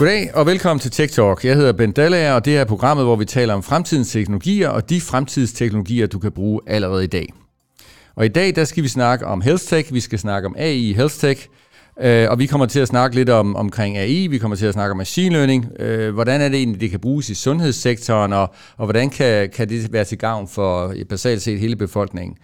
[0.00, 1.44] Goddag og velkommen til Tech Talk.
[1.44, 4.90] Jeg hedder Ben Dallager, og det er programmet, hvor vi taler om fremtidens teknologier og
[4.90, 7.32] de fremtidsteknologier, du kan bruge allerede i dag.
[8.16, 10.90] Og i dag der skal vi snakke om health tech, vi skal snakke om AI
[10.90, 11.48] i health tech,
[12.02, 14.74] øh, og vi kommer til at snakke lidt om omkring AI, vi kommer til at
[14.74, 18.54] snakke om machine learning, øh, hvordan er det egentlig, det kan bruges i sundhedssektoren, og,
[18.76, 22.36] og hvordan kan, kan det være til gavn for basalt set hele befolkningen.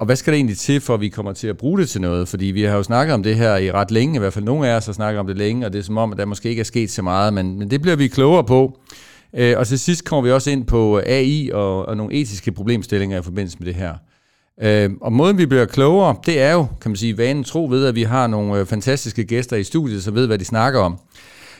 [0.00, 2.00] Og hvad skal det egentlig til, for at vi kommer til at bruge det til
[2.00, 2.28] noget?
[2.28, 4.68] Fordi vi har jo snakket om det her i ret længe, i hvert fald nogle
[4.68, 6.48] af os har snakket om det længe, og det er som om, at der måske
[6.48, 8.78] ikke er sket så meget, men, men det bliver vi klogere på.
[9.34, 12.52] Øh, og til sidst kommer vi også ind på øh, AI og, og nogle etiske
[12.52, 13.94] problemstillinger i forbindelse med det her.
[14.62, 17.86] Øh, og måden vi bliver klogere, det er jo, kan man sige, vanen tro ved,
[17.86, 20.98] at vi har nogle øh, fantastiske gæster i studiet, som ved, hvad de snakker om.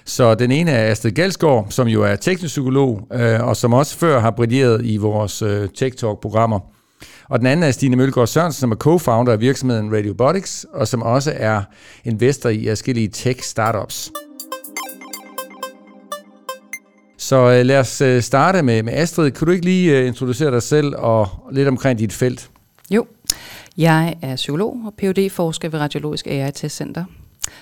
[0.05, 3.99] Så den ene er Astrid Galsgaard, som jo er teknisk psykolog, øh, og som også
[3.99, 5.43] før har brilleret i vores
[5.75, 6.80] Tech Talk-programmer.
[7.29, 11.03] Og den anden er Stine Mølgaard Sørensen, som er co-founder af virksomheden Radiobotics, og som
[11.03, 11.63] også er
[12.05, 14.11] investor i forskellige tech-startups.
[17.19, 19.31] Så øh, lad os øh, starte med, med Astrid.
[19.31, 22.51] Kan du ikke lige øh, introducere dig selv og lidt omkring dit felt?
[22.91, 23.07] Jo,
[23.79, 27.05] jeg er psykolog og phd forsker ved Radiologisk AI Center,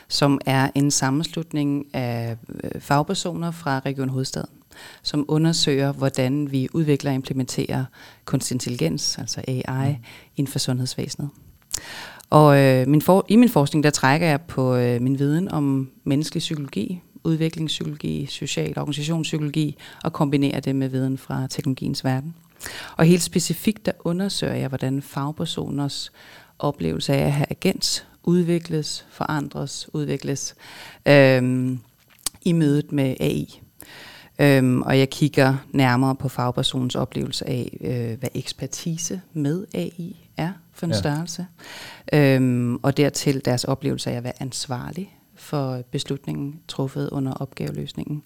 [0.09, 2.37] som er en sammenslutning af
[2.79, 4.58] fagpersoner fra Region Hovedstaden
[5.03, 7.85] som undersøger, hvordan vi udvikler og implementerer
[8.25, 9.97] kunstig intelligens, altså AI, mm.
[10.37, 11.31] inden for sundhedsvæsenet.
[12.31, 15.91] Og øh, min for, i min forskning, der trækker jeg på øh, min viden om
[16.05, 22.35] menneskelig psykologi, udviklingspsykologi, social organisationspsykologi, og kombinerer det med viden fra teknologiens verden.
[22.97, 26.13] Og helt specifikt, der undersøger jeg, hvordan fagpersoners
[26.59, 30.55] oplevelse af at have agens udvikles, forandres, udvikles
[31.09, 31.73] øh,
[32.43, 33.61] i mødet med AI.
[34.39, 40.53] Øhm, og jeg kigger nærmere på fagpersonens oplevelse af, øh, hvad ekspertise med AI er
[40.73, 40.99] for en ja.
[40.99, 41.47] størrelse.
[42.13, 48.23] Øhm, og dertil deres oplevelse af at være ansvarlig for beslutningen truffet under opgaveløsningen.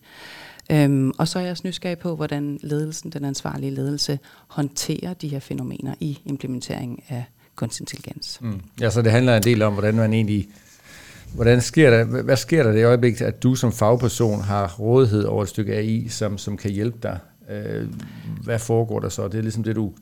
[0.71, 5.29] Øhm, og så er jeg også nysgerrig på, hvordan ledelsen, den ansvarlige ledelse, håndterer de
[5.29, 7.25] her fænomener i implementeringen af
[7.57, 8.39] kunstig intelligens.
[8.41, 8.61] Mm.
[8.81, 10.49] Ja, så det handler en del om, hvordan man egentlig
[11.35, 15.43] Hvordan sker der, hvad sker der det øjeblik, at du som fagperson har rådighed over
[15.43, 17.19] et stykke AI, som, som kan hjælpe dig?
[17.51, 17.89] Øh,
[18.45, 19.29] hvad foregår der så?
[19.29, 19.93] Det er ligesom det, du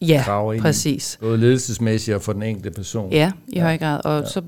[0.00, 1.14] ja, graver ind præcis.
[1.14, 1.18] i.
[1.20, 3.12] Både ledelsesmæssigt og for den enkelte person.
[3.12, 3.62] Ja, i ja.
[3.62, 4.00] høj grad.
[4.04, 4.28] Og ja.
[4.28, 4.42] så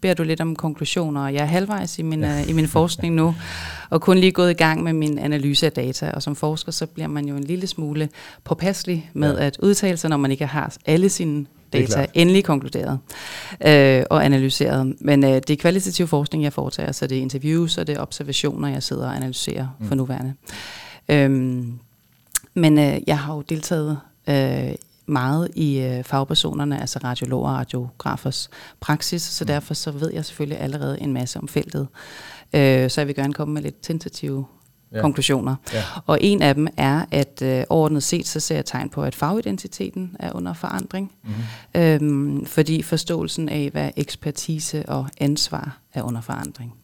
[0.00, 1.28] beder du lidt om konklusioner.
[1.28, 2.40] Jeg er halvvejs i min, ja.
[2.40, 3.34] Øh, i min forskning nu,
[3.90, 6.10] og kun lige gået i gang med min analyse af data.
[6.10, 8.08] Og som forsker, så bliver man jo en lille smule
[8.44, 9.46] påpasselig med ja.
[9.46, 12.98] at udtale sig, når man ikke har alle sine data endelig konkluderet
[13.66, 14.94] øh, og analyseret.
[15.00, 18.00] Men øh, det er kvalitativ forskning, jeg foretager, så det er interviews og det er
[18.00, 19.88] observationer, jeg sidder og analyserer mm.
[19.88, 20.34] for nuværende.
[21.08, 21.78] Øhm,
[22.54, 24.74] men øh, jeg har jo deltaget øh,
[25.06, 28.50] meget i øh, fagpersonerne, altså radiologer og radiografers
[28.80, 29.46] praksis, så mm.
[29.46, 31.88] derfor så ved jeg selvfølgelig allerede en masse om feltet.
[32.52, 34.44] Øh, så jeg vil gerne komme med lidt tentative
[34.94, 35.00] ja.
[35.00, 35.56] konklusioner.
[35.72, 35.82] Ja.
[36.06, 39.14] Og en af dem er, at øh, overordnet set, så ser jeg tegn på, at
[39.14, 41.12] fagidentiteten er under forandring.
[41.24, 41.80] Mm-hmm.
[41.80, 46.74] Øhm, fordi forståelsen af, hvad ekspertise og ansvar er under forandring.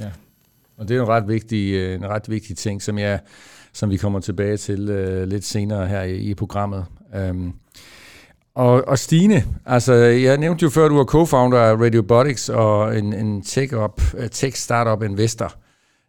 [0.00, 0.10] Ja,
[0.76, 3.20] og det er en ret vigtig, øh, en ret vigtig ting, som, jeg,
[3.72, 6.84] som vi kommer tilbage til øh, lidt senere her i, i programmet.
[7.30, 7.54] Um,
[8.54, 12.98] og, og Stine, altså jeg nævnte jo før, at du er co-founder af Radiobotics og
[12.98, 14.00] en, en tech-up,
[14.32, 15.54] tech-startup investor.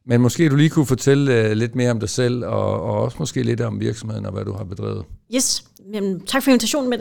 [0.05, 3.17] Men måske du lige kunne fortælle øh, lidt mere om dig selv, og, og også
[3.19, 5.05] måske lidt om virksomheden og hvad du har bedrevet.
[5.35, 6.99] Yes, Jamen, tak for invitationen med.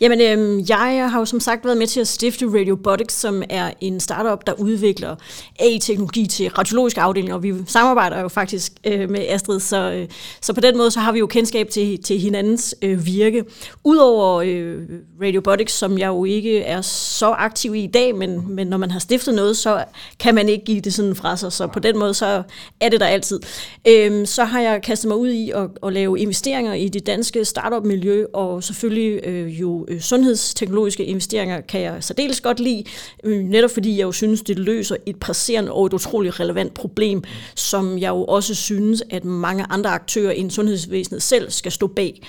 [0.00, 3.70] Jamen, øhm, jeg har jo som sagt været med til at stifte Radiobotics, som er
[3.80, 5.16] en startup, der udvikler
[5.60, 10.08] AI-teknologi til radiologiske afdelinger, og vi samarbejder jo faktisk øh, med Astrid, så, øh,
[10.40, 13.44] så på den måde så har vi jo kendskab til, til hinandens øh, virke.
[13.84, 14.82] Udover øh,
[15.22, 18.90] Radiobotics, som jeg jo ikke er så aktiv i i dag, men, men når man
[18.90, 19.84] har stiftet noget, så
[20.20, 22.42] kan man ikke give det sådan fra sig, så på den måde så
[22.80, 23.40] er det der altid.
[23.88, 27.44] Øh, så har jeg kastet mig ud i at, at lave investeringer i det danske
[27.44, 32.84] startup-miljø, og selvfølgelig øh, jo øh, sundhedsteknologiske investeringer kan jeg særdeles godt lide,
[33.24, 37.22] øh, netop fordi jeg jo synes, det løser et presserende og et utroligt relevant problem,
[37.54, 42.22] som jeg jo også synes, at mange andre aktører i sundhedsvæsenet selv skal stå bag.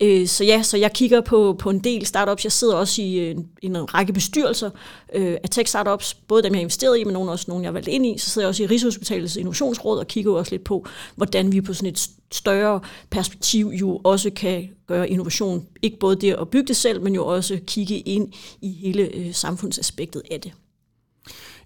[0.00, 2.44] Øh, så ja, så jeg kigger på, på en del startups.
[2.44, 4.70] Jeg sidder også i en, i en række bestyrelser
[5.14, 7.72] øh, af tech-startups, både dem, jeg har investeret i, men nogle også nogle, jeg har
[7.72, 8.18] valgt ind i.
[8.18, 10.86] Så sidder jeg også i Rigshospitalets Innovationsråd og kigger også lidt på,
[11.16, 12.80] hvordan vi på sådan et større
[13.10, 17.26] perspektiv jo også kan gøre innovation, ikke både det at bygge det selv, men jo
[17.26, 20.52] også kigge ind i hele øh, samfundsaspektet af det.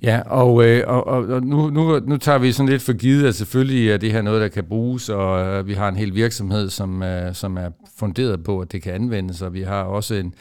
[0.02, 3.34] Ja, og, øh, og, og nu, nu, nu tager vi sådan lidt for givet, at
[3.34, 6.70] selvfølgelig er det her noget, der kan bruges, og øh, vi har en hel virksomhed,
[6.70, 10.34] som, øh, som er funderet på, at det kan anvendes, og vi har også en,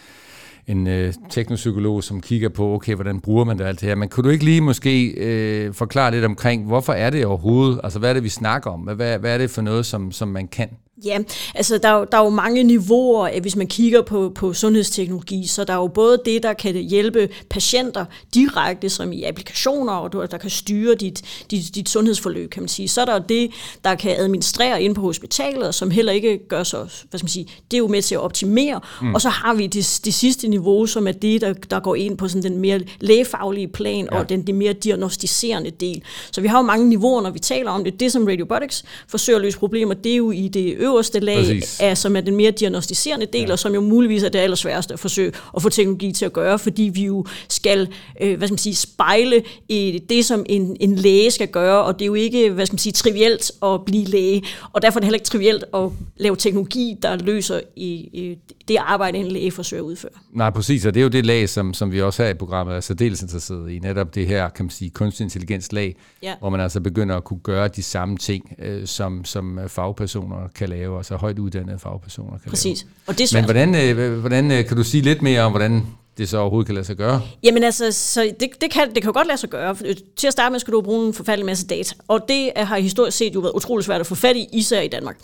[0.68, 3.96] en øh, teknopsykolog, som kigger på, okay, hvordan bruger man det alt det her.
[3.96, 7.80] Men kunne du ikke lige måske øh, forklare lidt omkring, hvorfor er det overhovedet?
[7.84, 8.80] Altså, hvad er det, vi snakker om?
[8.80, 10.70] Hvad, hvad er det for noget, som, som man kan?
[11.06, 11.20] Ja,
[11.56, 15.64] altså der, er, der er jo mange niveauer, hvis man kigger på, på sundhedsteknologi, så
[15.64, 20.38] der er jo både det, der kan hjælpe patienter direkte, som i applikationer, og der
[20.38, 22.88] kan styre dit, dit, dit sundhedsforløb, kan man sige.
[22.88, 23.52] Så er der jo det,
[23.84, 26.78] der kan administrere ind på hospitalet, som heller ikke gør så,
[27.10, 28.82] hvad skal man sige, det er jo med til at optimere.
[29.02, 29.16] Mm.
[29.16, 32.18] Og så har vi det, det sidste niveau, som er det, der, der går ind
[32.18, 34.20] på sådan den mere lægefaglige plan, ja.
[34.20, 36.04] og den det mere diagnostiserende del.
[36.32, 38.00] Så vi har jo mange niveauer, når vi taler om det.
[38.00, 41.94] Det, som Radiobotics forsøger at løse problemer, det er jo i det øverste lag, er,
[41.94, 43.52] som er den mere diagnostiserende del, ja.
[43.52, 46.60] og som jo muligvis er det allersværeste at forsøge at få teknologi til at gøre,
[46.60, 47.88] fordi vi jo skal
[48.22, 52.00] øh, hvad skal man sige, spejle i det, som en, en læge skal gøre, og
[52.00, 54.44] det er jo ikke hvad skal man sige, trivielt at blive læge,
[54.74, 58.38] og derfor er det heller ikke trivielt at lave teknologi, der løser i, i
[58.68, 60.12] det arbejde, en læge forsøger at udføre.
[60.34, 62.76] Nej, præcis, og det er jo det lag, som, som vi også har i programmet
[62.76, 66.34] er særdeles interesseret i, netop det her, kan man sige, kunstig intelligens lag, ja.
[66.40, 70.70] hvor man altså begynder at kunne gøre de samme ting, øh, som, som fagpersoner kan
[70.70, 72.84] lave, altså højt uddannede fagpersoner kan præcis.
[72.84, 72.92] lave.
[73.08, 73.42] Og det er svært.
[73.42, 75.86] Men hvordan, øh, hvordan øh, kan du sige lidt mere om, hvordan
[76.22, 77.22] det så overhovedet kan lade sig gøre?
[77.44, 79.76] Jamen altså, så det, det, kan, det kan jo godt lade sig gøre.
[80.16, 83.18] Til at starte med skal du bruge en forfærdelig masse data, og det har historisk
[83.18, 85.18] set jo været utrolig svært at få fat i, især i Danmark.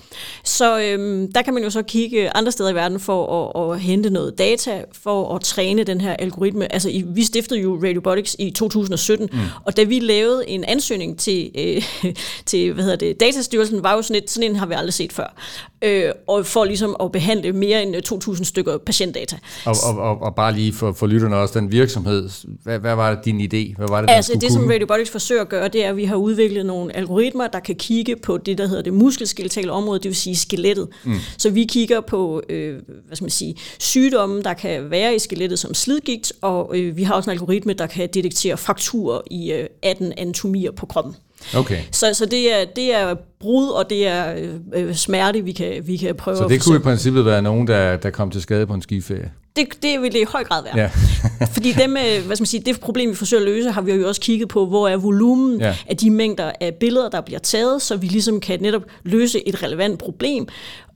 [0.44, 3.80] Så øhm, der kan man jo så kigge andre steder i verden for at, at
[3.80, 6.74] hente noget data, for at træne den her algoritme.
[6.74, 9.40] Altså, i, vi stiftede jo Radiobotics i 2017, mm.
[9.66, 12.14] og da vi lavede en ansøgning til, øh,
[12.46, 15.14] til hvad hedder det, Datastyrelsen, var jo sådan, et, sådan en har vi aldrig set
[15.14, 15.36] før.
[15.82, 19.38] Øh, og for ligesom at behandle mere end 2.000 stykker patientdata.
[19.66, 22.30] Og, og, og, og bare lige for, for lytterne også, den virksomhed,
[22.64, 23.76] hvad, hvad var det din idé?
[23.78, 24.52] Hvad var det, altså det, kunne?
[24.52, 27.76] som Radiobotics forsøger at gøre, det er, at vi har udviklet nogle algoritmer, der kan
[27.76, 30.88] kigge på det, der hedder det muskelskeletale område, det vil sige skelettet.
[31.04, 31.14] Mm.
[31.38, 32.74] Så vi kigger på, øh,
[33.08, 37.04] hvad skal man sige, sygdomme, der kan være i skelettet som slidgigt, og øh, vi
[37.04, 41.16] har også en algoritme, der kan detektere frakturer i øh, 18 anatomier på kroppen.
[41.56, 41.82] Okay.
[41.92, 45.98] Så, så det, er, det er brud, og det er øh, smerte, vi kan, vi
[45.98, 48.74] kan prøve Så det kunne i princippet være nogen, der, der kom til skade på
[48.74, 49.32] en skiferie?
[49.56, 50.78] Det, det vil det i høj grad være.
[50.78, 50.90] Ja.
[51.54, 54.08] Fordi dem, hvad skal man sige, det problem, vi forsøger at løse, har vi jo
[54.08, 55.76] også kigget på, hvor er volumen ja.
[55.88, 59.64] af de mængder af billeder, der bliver taget, så vi ligesom kan netop løse et
[59.64, 60.48] relevant problem.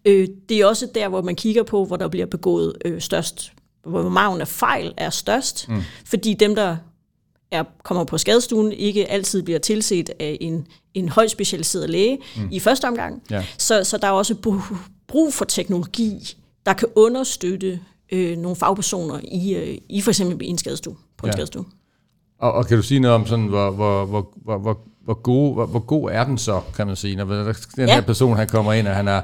[0.06, 3.52] Øh, det er også der, hvor man kigger på, hvor der bliver begået øh, størst,
[3.86, 5.82] hvor maven af fejl er størst, mm.
[6.06, 6.78] fordi dem, der
[7.52, 12.48] er, kommer på skadestuen, ikke altid bliver tilset af en, en højt specialiseret læge mm.
[12.52, 13.24] i første omgang.
[13.30, 13.46] Ja.
[13.58, 14.36] Så, så der er også
[15.08, 17.80] brug for teknologi, der kan understøtte
[18.12, 21.32] øh, nogle fagpersoner i, øh, i for eksempel en skadestue, på en ja.
[21.32, 21.66] skadestue.
[22.40, 25.54] Og, og kan du sige noget om, sådan, hvor, hvor, hvor, hvor, hvor, hvor, god,
[25.54, 27.86] hvor, hvor god er den så, kan man sige, når den ja.
[27.86, 29.22] her person han kommer ind, og han er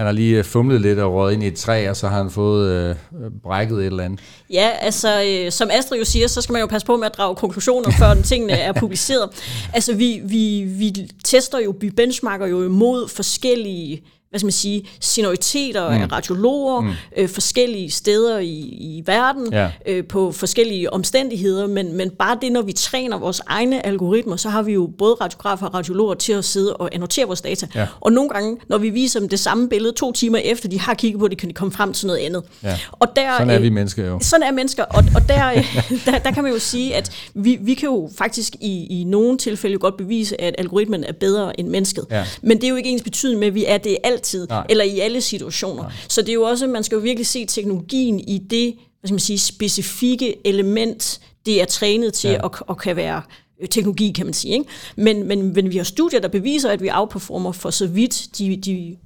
[0.00, 2.30] han har lige fumlet lidt og rådet ind i et træ, og så har han
[2.30, 2.96] fået øh,
[3.42, 4.20] brækket et eller andet.
[4.50, 7.16] Ja, altså øh, som Astrid jo siger, så skal man jo passe på med at
[7.16, 9.30] drage konklusioner, før den tingene er publiceret.
[9.72, 14.88] Altså vi, vi, vi tester jo, vi benchmarker jo imod forskellige hvad skal man sige,
[15.00, 16.02] senioriteter mm.
[16.02, 16.90] af radiologer, mm.
[17.16, 19.70] øh, forskellige steder i, i verden, ja.
[19.86, 24.48] øh, på forskellige omstændigheder, men, men bare det, når vi træner vores egne algoritmer, så
[24.48, 27.66] har vi jo både radiografer og radiologer til at sidde og annotere vores data.
[27.74, 27.86] Ja.
[28.00, 30.94] Og nogle gange, når vi viser dem det samme billede to timer efter, de har
[30.94, 32.42] kigget på det, kan de komme frem til noget andet.
[32.62, 32.78] Ja.
[32.92, 34.18] Og der, sådan er vi mennesker jo.
[34.22, 35.52] Sådan er mennesker, og, og der,
[36.06, 39.38] der, der kan man jo sige, at vi, vi kan jo faktisk i, i nogle
[39.38, 42.04] tilfælde godt bevise, at algoritmen er bedre end mennesket.
[42.10, 42.24] Ja.
[42.42, 44.66] Men det er jo ikke ens betydning med, at vi er det alt altid, Nej.
[44.68, 45.82] eller i alle situationer.
[45.82, 45.92] Nej.
[46.08, 49.14] Så det er jo også, man skal jo virkelig se teknologien i det hvad skal
[49.14, 52.46] man sige, specifikke element, det er trænet til ja.
[52.46, 53.22] at, at kan være
[53.60, 54.54] øh, teknologi, kan man sige.
[54.54, 54.64] Ikke?
[54.96, 58.56] Men, men, men vi har studier, der beviser, at vi outperformer for så vidt de,
[58.56, 58.96] de,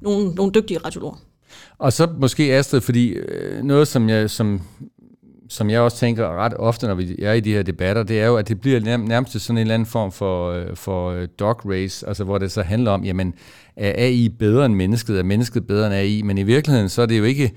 [0.00, 1.16] nogle, nogle dygtige radiologer.
[1.78, 4.60] Og så måske Astrid, fordi øh, noget, som jeg, som
[5.48, 8.26] som jeg også tænker ret ofte, når vi er i de her debatter, det er
[8.26, 11.70] jo, at det bliver nærmest sådan en eller anden form for, øh, for øh, dog
[11.70, 13.34] race, altså hvor det så handler om, jamen,
[13.76, 15.18] er AI bedre end mennesket?
[15.18, 16.22] Er mennesket bedre end AI?
[16.22, 17.52] Men i virkeligheden, så er det jo ikke,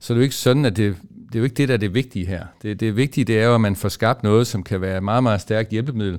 [0.00, 0.96] så er det jo ikke sådan, at det,
[1.26, 2.44] det er jo ikke det, der er det vigtige her.
[2.62, 5.22] Det, det vigtige, det er jo, at man får skabt noget, som kan være meget,
[5.22, 6.18] meget stærkt hjælpemiddel,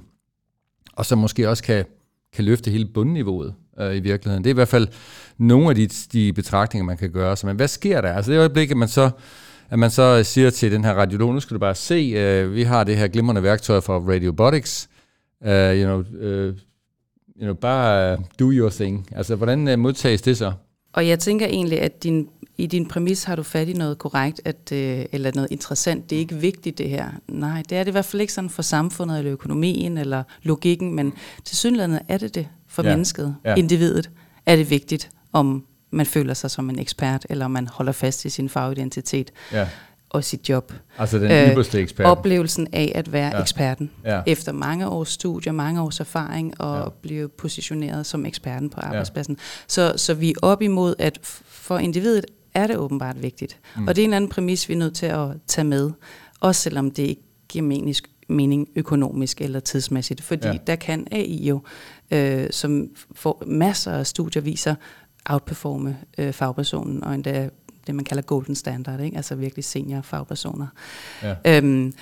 [0.94, 1.86] og som måske også kan,
[2.36, 4.44] kan løfte hele bundniveauet øh, i virkeligheden.
[4.44, 4.88] Det er i hvert fald
[5.38, 7.38] nogle af de, de betragtninger, man kan gøre.
[7.38, 8.14] Så, men hvad sker der?
[8.14, 9.10] Altså det øjeblik, at man så
[9.74, 12.64] at man så siger til den her radiolog, nu skal du bare se, uh, vi
[12.64, 14.90] har det her glimrende værktøj fra Radiobotics,
[15.42, 19.08] uh, you know, uh, you know, bare uh, do your thing.
[19.12, 20.52] Altså, hvordan uh, modtages det så?
[20.94, 22.28] Og jeg tænker egentlig, at din,
[22.58, 24.78] i din præmis har du fat i noget korrekt, at, uh,
[25.12, 26.10] eller noget interessant.
[26.10, 27.10] Det er ikke vigtigt, det her.
[27.28, 30.96] Nej, det er det i hvert fald ikke sådan for samfundet, eller økonomien, eller logikken,
[30.96, 31.14] men
[31.44, 32.90] til synligheden er det det for ja.
[32.90, 33.56] mennesket, ja.
[33.56, 34.10] individet,
[34.46, 38.30] er det vigtigt, om man føler sig som en ekspert, eller man holder fast i
[38.30, 39.32] sin fagidentitet.
[39.52, 39.68] Ja.
[40.10, 40.74] og sit job.
[40.98, 42.06] Altså den øh, ypperste ekspert.
[42.08, 43.36] Oplevelsen af at være Ja.
[43.36, 43.42] ja.
[43.42, 43.92] eksperten.
[44.06, 44.22] Ja.
[44.28, 46.84] Efter mange års studier, mange års erfaring, og Ja.
[46.84, 46.90] ja.
[47.02, 49.38] blive positioneret som eksperten på arbejdspladsen.
[49.68, 53.58] Så, så vi er op imod, at for individet er det åbenbart vigtigt.
[53.76, 53.88] Mm.
[53.88, 55.92] Og det er en anden præmis, vi er nødt til at tage med.
[56.40, 57.96] Også selvom det ikke giver mening,
[58.30, 60.22] mening økonomisk eller tidsmæssigt.
[60.22, 60.54] Fordi Ja.
[60.54, 60.60] ja.
[60.68, 61.62] der kan AI jo,
[62.12, 64.76] øh, som får masser af studier viser,
[65.30, 67.50] outperforme øh, fagpersonen, og endda
[67.88, 69.18] det, man kalder golden standard, ikke?
[69.18, 70.68] altså virkelig senior fagpersoner.
[71.24, 71.36] Ja.
[71.46, 71.94] Øhm,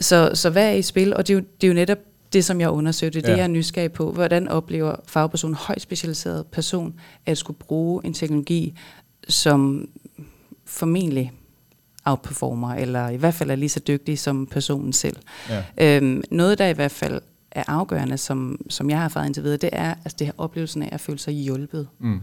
[0.00, 1.16] så, så hvad er i spil?
[1.16, 1.98] Og det er jo, det er jo netop
[2.32, 3.36] det, som jeg undersøgte, det Ja.
[3.36, 4.12] jeg er nysgerrig på.
[4.12, 6.94] Hvordan oplever fagpersonen, højt specialiseret person,
[7.26, 8.78] at skulle bruge en teknologi,
[9.28, 9.88] som
[10.64, 11.32] formentlig
[12.04, 15.16] outperformer, eller i hvert fald er lige så dygtig som personen selv.
[15.48, 15.64] Ja.
[15.96, 17.20] Øhm, noget, der i hvert fald
[17.50, 20.82] er afgørende, som, som jeg har erfaret indtil videre, det er altså det her oplevelsen
[20.82, 21.88] af at føle sig hjulpet.
[21.98, 22.20] Mm.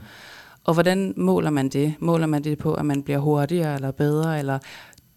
[0.65, 1.93] Og hvordan måler man det?
[1.99, 4.39] Måler man det på, at man bliver hurtigere eller bedre?
[4.39, 4.59] Eller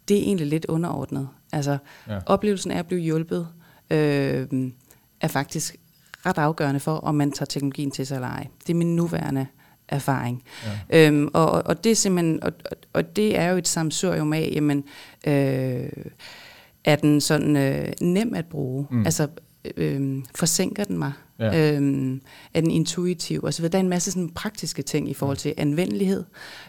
[0.09, 1.29] det er egentlig lidt underordnet.
[1.53, 1.79] Altså
[2.09, 2.19] Ja.
[2.27, 3.49] oplevelsen af at blive hjulpet
[3.91, 4.47] øh,
[5.21, 5.77] er faktisk
[6.27, 8.47] ret afgørende for, om man tager teknologien til sig eller ej.
[8.67, 9.47] Det er min nuværende
[9.89, 10.43] erfaring.
[10.93, 11.07] Ja.
[11.09, 12.53] Øhm, og, og- det er simpelthen, og,
[12.93, 14.85] og, det er jo et samsurium af, jamen,
[15.27, 15.89] øh,
[16.85, 18.87] er den sådan øh, nem at bruge?
[18.91, 19.05] Mm.
[19.05, 19.29] Altså,
[19.77, 21.13] øh, forsinker den mig?
[21.39, 21.75] Ja.
[21.75, 22.21] Øhm,
[22.55, 23.73] er den intuitiv og så videre.
[23.73, 26.25] Der er en masse sådan praktiske ting i forhold til anvendelighed,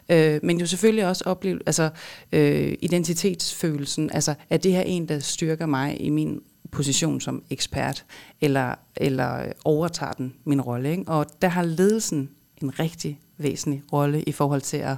[0.09, 1.89] øh, men jo selvfølgelig også opleve, altså
[2.31, 6.41] øh, identitetsfølelsen, altså er det her en, der styrker mig i min
[6.71, 8.05] position som ekspert,
[8.41, 10.91] eller, eller overtager den min rolle.
[10.91, 11.03] Ikke?
[11.07, 12.29] Og der har ledelsen
[12.61, 14.97] en rigtig væsentlig rolle i forhold til at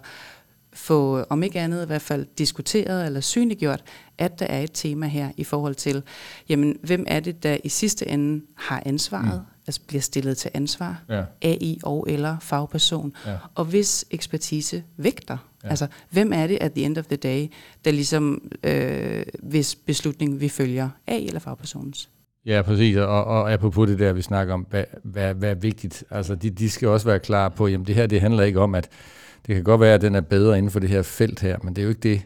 [0.73, 3.83] få, om ikke andet i hvert fald diskuteret eller synliggjort,
[4.17, 6.03] at der er et tema her i forhold til,
[6.49, 9.45] jamen, hvem er det, der i sidste ende har ansvaret, mm.
[9.67, 11.23] altså bliver stillet til ansvar, Ja.
[11.41, 13.35] AI og eller fagperson, Ja.
[13.55, 15.37] og hvis ekspertise vægter.
[15.63, 15.67] Ja.
[15.67, 15.69] Ja.
[15.69, 17.47] Altså, hvem er det at the end of the day,
[17.85, 22.09] der ligesom, øh, hvis beslutningen vi følger, AI eller fagpersonens?
[22.45, 22.97] Ja, præcis.
[22.97, 26.03] Og, og apropos det der, vi snakker om, hvad, hvad, hvad er vigtigt.
[26.09, 28.75] Altså, de, de skal også være klar på, jamen det her, det handler ikke om,
[28.75, 28.89] at
[29.47, 31.75] det kan godt være, at den er bedre inden for det her felt her, men
[31.75, 32.21] det er jo ikke det,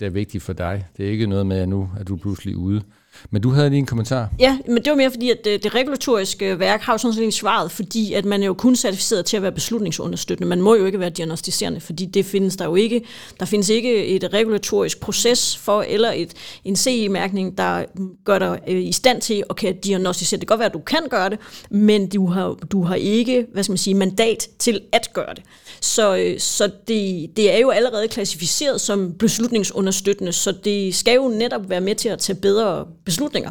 [0.00, 0.86] der er vigtigt for dig.
[0.96, 2.82] Det er ikke noget med, at nu er du pludselig ude.
[3.30, 4.28] Men du havde lige en kommentar.
[4.38, 7.34] Ja, men det var mere fordi, at det, det regulatoriske værk har jo sådan set
[7.34, 10.48] svaret, fordi at man er jo kun certificeret til at være beslutningsunderstøttende.
[10.48, 13.02] Man må jo ikke være diagnostiserende, fordi det findes der jo ikke.
[13.40, 17.84] Der findes ikke et regulatorisk proces for, eller et, en CE-mærkning, der
[18.24, 20.40] gør dig øh, i stand til at kan diagnostisere.
[20.40, 21.38] Det kan godt være, at du kan gøre det,
[21.70, 25.42] men du har, du har ikke hvad skal man sige, mandat til at gøre det.
[25.80, 31.28] Så, øh, så det, det er jo allerede klassificeret som beslutningsunderstøttende, så det skal jo
[31.28, 33.50] netop være med til at tage bedre beslutninger.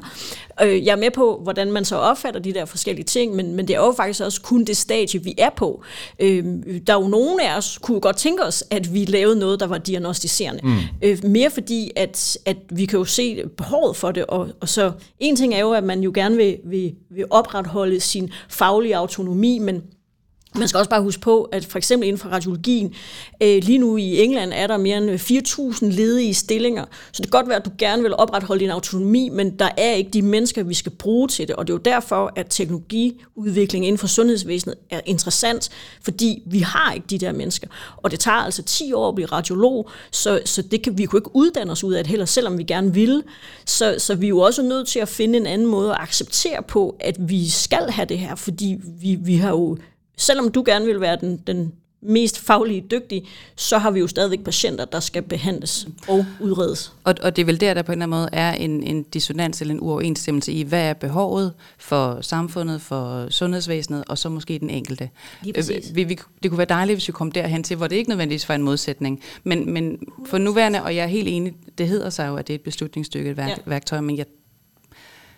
[0.64, 3.68] Øh, Jeg er med på, hvordan man så opfatter de der forskellige ting, men, men
[3.68, 5.84] det er jo faktisk også kun det stadie, vi er på.
[6.20, 6.46] Øh,
[6.88, 9.68] Der er jo nogen af os, kunne godt tænke os, at vi lavede noget, der
[9.68, 10.62] var diagnostiserende.
[10.64, 11.30] Mm.
[11.32, 15.36] Mere fordi, at, at vi kan jo se behovet for det, og, og så en
[15.36, 19.84] ting er jo, at man jo gerne vil, vil, vil opretholde sin faglige autonomi, men
[20.58, 22.94] man skal også bare huske på, at for eksempel inden for radiologien,
[23.42, 27.40] øh, lige nu i England er der mere end 4.000 ledige stillinger, så det kan
[27.40, 30.64] godt være, at du gerne vil opretholde din autonomi, men der er ikke de mennesker,
[30.64, 34.76] vi skal bruge til det, og det er jo derfor, at teknologiudvikling inden for sundhedsvæsenet
[34.90, 35.70] er interessant,
[36.02, 39.28] fordi vi har ikke de der mennesker, og det tager altså 10 år at blive
[39.28, 42.58] radiolog, så, så det kan vi kunne ikke uddanne os ud af det heller, selvom
[42.58, 43.24] vi gerne ville,
[43.66, 46.64] så, så vi er jo også nødt til at finde en anden måde at acceptere
[46.64, 49.78] på, at vi skal have det her, fordi vi, vi har jo
[50.18, 51.74] selvom du gerne vil være den, den
[52.06, 56.94] mest faglige dygtige, så har vi jo stadigvæk patienter, der skal behandles og udredes.
[57.04, 59.04] Og, og det er vel der, der på en eller anden måde er en, en
[59.04, 64.60] dissonans eller en uoverensstemmelse i, hvad er behovet for samfundet, for sundhedsvæsenet, og så måske
[64.60, 65.10] den enkelte.
[65.48, 68.10] Øh, vi, vi, det kunne være dejligt, hvis vi kom derhen til, hvor det ikke
[68.10, 69.22] nødvendigvis var en modsætning.
[69.44, 72.54] Men, men for nuværende, og jeg er helt enig, det hedder sig jo, at det
[72.54, 73.56] er et beslutningsstykke, et værk, ja.
[73.66, 74.26] værktøj, men jeg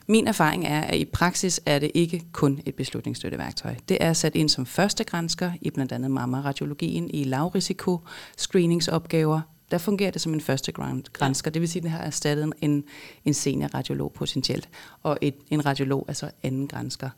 [0.08, 3.76] min erfaring er, at i praksis er det ikke kun et beslutningsstøtteværktøj.
[3.90, 8.00] Det er sat ind som første grænsker i blandt andet mammaradiologien i lavrisiko
[8.38, 9.42] screeningsopgaver.
[9.72, 10.72] Der fungerer det som en første
[11.14, 11.52] grænsker.
[11.52, 12.84] Det vil sige, at det har erstattet en,
[13.26, 14.70] en senior radiolog potentielt.
[15.04, 17.10] Og et, en radiolog altså anden grænsker.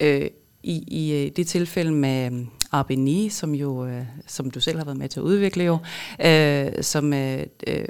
[0.00, 0.30] Øh,
[0.62, 4.98] i, I øh, det tilfælde med Arbeni, som jo, øh, som du selv har været
[4.98, 5.78] med til at udvikle jo,
[6.24, 7.84] øh, som øh, øh,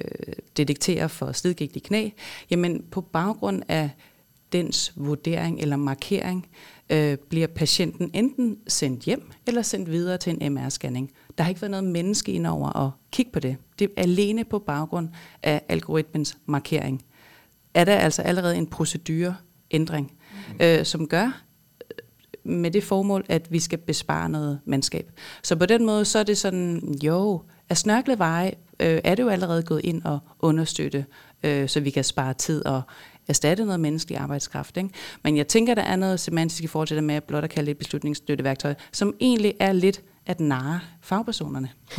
[0.57, 2.09] detekterer for slidgigt i knæ,
[2.51, 3.91] jamen på baggrund af
[4.53, 6.47] dens vurdering eller markering,
[6.91, 11.11] øh, bliver patienten enten sendt hjem eller sendt videre til en MR-scanning.
[11.39, 13.57] Der har ikke været noget menneske ind over at kigge på det.
[13.79, 15.09] Det er alene på baggrund
[15.43, 17.05] af algoritmens markering.
[17.75, 20.13] Er der altså allerede en procedureændring,
[20.61, 21.43] øh, som gør,
[22.47, 25.11] med det formål, at vi skal bespare noget mandskab.
[25.43, 29.29] Så på den måde, så er det sådan, jo, at snørkleveje øh, er det jo
[29.29, 31.07] allerede gået ind og understøtte,
[31.43, 32.83] øh, så vi kan spare tid og
[33.29, 34.77] erstatte noget menneskelig arbejdskraft.
[34.77, 34.91] Ikke?
[35.25, 37.51] Men jeg tænker, der er noget semantisk i forhold til det med at blot at
[37.51, 41.69] kalde det et beslutningsstøtteværktøj, som egentlig er lidt at narre fagpersonerne.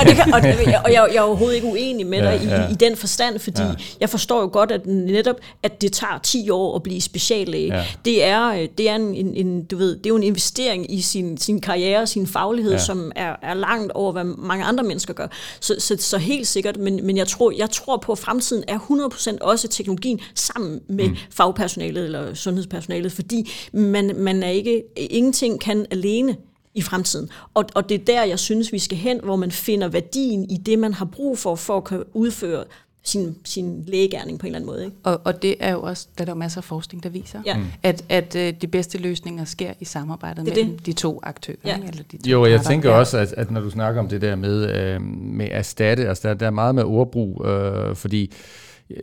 [0.00, 2.60] og, det kan, og, det, og jeg, jeg er overhovedet ikke uenig med dig ja,
[2.60, 2.68] ja.
[2.68, 3.74] I, i den forstand, fordi ja.
[4.00, 7.76] jeg forstår jo godt, at netop, at det tager 10 år at blive speciallæge.
[7.76, 7.84] Ja.
[8.04, 11.00] Det er, det er en, en, en, du ved, det er jo en investering i
[11.00, 12.78] sin, sin karriere, sin faglighed, ja.
[12.78, 15.26] som er, er langt over, hvad mange andre mennesker gør.
[15.60, 18.78] Så, så, så helt sikkert, men, men jeg, tror, jeg tror på, at fremtiden er
[18.78, 21.16] 100% også teknologien sammen med mm.
[21.30, 26.36] fagpersonalet eller sundhedspersonalet, fordi man, man er ikke, ingenting kan alene
[26.74, 27.28] i fremtiden.
[27.54, 30.56] Og, og det er der, jeg synes, vi skal hen, hvor man finder værdien i
[30.56, 32.64] det, man har brug for, for at kunne udføre
[33.04, 34.84] sin, sin lægegærning på en eller anden måde.
[34.84, 34.96] Ikke?
[35.02, 37.56] Og, og det er jo også, der er der masser af forskning, der viser, ja.
[37.56, 37.64] Mm.
[37.82, 40.86] at, at uh, de bedste løsninger sker i samarbejdet det mellem det.
[40.86, 41.56] de to aktører.
[41.64, 41.76] Ja.
[41.76, 42.70] Eller de to jo, jeg parter.
[42.70, 46.28] tænker også, at, at når du snakker om det der med, øh, med erstatte, altså
[46.28, 48.32] der, der er meget med ordbrug, øh, fordi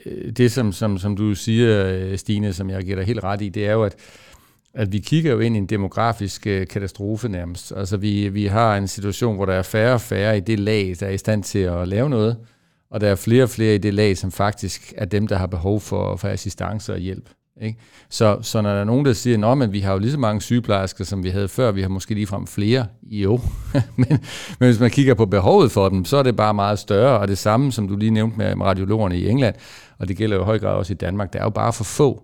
[0.06, 3.42] øh, det, som, som, som du siger, øh, Stine, som jeg giver dig helt ret
[3.42, 3.96] i, det er jo, at
[4.74, 7.74] at vi kigger jo ind i en demografisk øh, katastrofe nærmest.
[7.76, 10.96] Altså vi, vi har en situation, hvor der er færre og færre i det lag,
[11.00, 12.38] der er i stand til at lave noget,
[12.92, 15.48] og der er flere og flere i det lag, som faktisk er dem, der har
[15.48, 17.30] behov for, for assistance og hjælp.
[17.62, 17.80] Ikke?
[18.10, 20.42] Så, så når der er nogen, der siger, at vi har jo lige så mange
[20.42, 23.40] sygeplejersker, som vi havde før, vi har måske ligefrem flere, jo.
[23.98, 24.08] men,
[24.60, 27.28] men hvis man kigger på behovet for dem, så er det bare meget større, og
[27.28, 29.56] det samme, som du lige nævnte med, med radiologerne i England,
[30.00, 31.84] og det gælder jo i høj grad også i Danmark, der er jo bare for
[31.84, 32.24] få.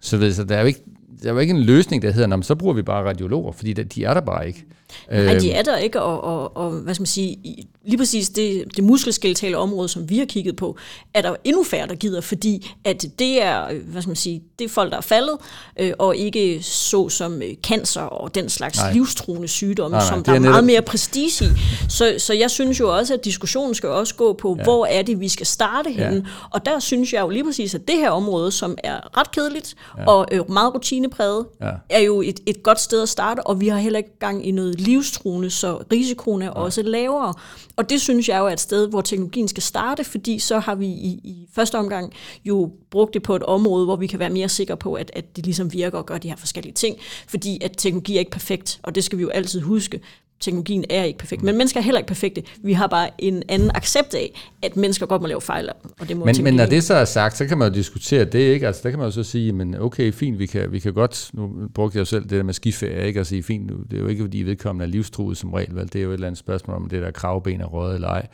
[0.00, 0.80] Så, ved, så der er jo ikke,
[1.22, 4.04] der er jo ikke en løsning, der hedder, så bruger vi bare radiologer, fordi de
[4.04, 4.64] er der bare ikke.
[5.10, 5.58] Nej, de øhm.
[5.58, 7.38] er der ikke, og, og, og hvad skal man sige,
[7.86, 10.76] lige præcis det, det muskelskeletale område, som vi har kigget på,
[11.14, 14.64] er der endnu færre, der gider, fordi at det er, hvad skal man sige, det
[14.64, 15.36] er folk, der er faldet,
[15.80, 18.92] øh, og ikke så som øh, cancer og den slags nej.
[18.92, 20.52] livstruende sygdomme, nej, nej, som der er, er netop...
[20.52, 21.48] meget mere prestige i.
[21.88, 24.62] Så, så jeg synes jo også, at diskussionen skal også gå på, ja.
[24.62, 26.22] hvor er det, vi skal starte henne, ja.
[26.50, 29.74] og der synes jeg jo lige præcis, at det her område, som er ret kedeligt
[29.98, 30.04] ja.
[30.06, 31.70] og øh, meget rutinepræget, ja.
[31.90, 34.50] er jo et, et godt sted at starte, og vi har heller ikke gang i
[34.50, 36.52] noget livstruende, så risikoen er ja.
[36.52, 37.34] også lavere.
[37.76, 40.74] Og det synes jeg jo er et sted, hvor teknologien skal starte, fordi så har
[40.74, 42.12] vi i, i første omgang
[42.44, 45.36] jo brugt det på et område, hvor vi kan være mere sikre på, at, at
[45.36, 46.96] det ligesom virker og gør de her forskellige ting,
[47.28, 50.00] fordi at teknologi er ikke perfekt, og det skal vi jo altid huske
[50.44, 51.42] teknologien er ikke perfekt.
[51.42, 52.42] Men mennesker er heller ikke perfekte.
[52.62, 55.68] Vi har bare en anden accept af, at mennesker godt må lave fejl.
[56.00, 58.24] Og det må men, men når det så er sagt, så kan man jo diskutere
[58.24, 58.66] det, ikke?
[58.66, 61.30] Altså, der kan man jo så sige, men okay, fint, vi kan, vi kan godt,
[61.32, 63.20] nu brugte jeg jo selv det der med skiferie, ikke?
[63.20, 65.92] At sige, fint, nu, det er jo ikke, fordi vedkommende er livstruet som regel, vel?
[65.92, 68.26] Det er jo et eller andet spørgsmål om det der kravben er røget eller ej.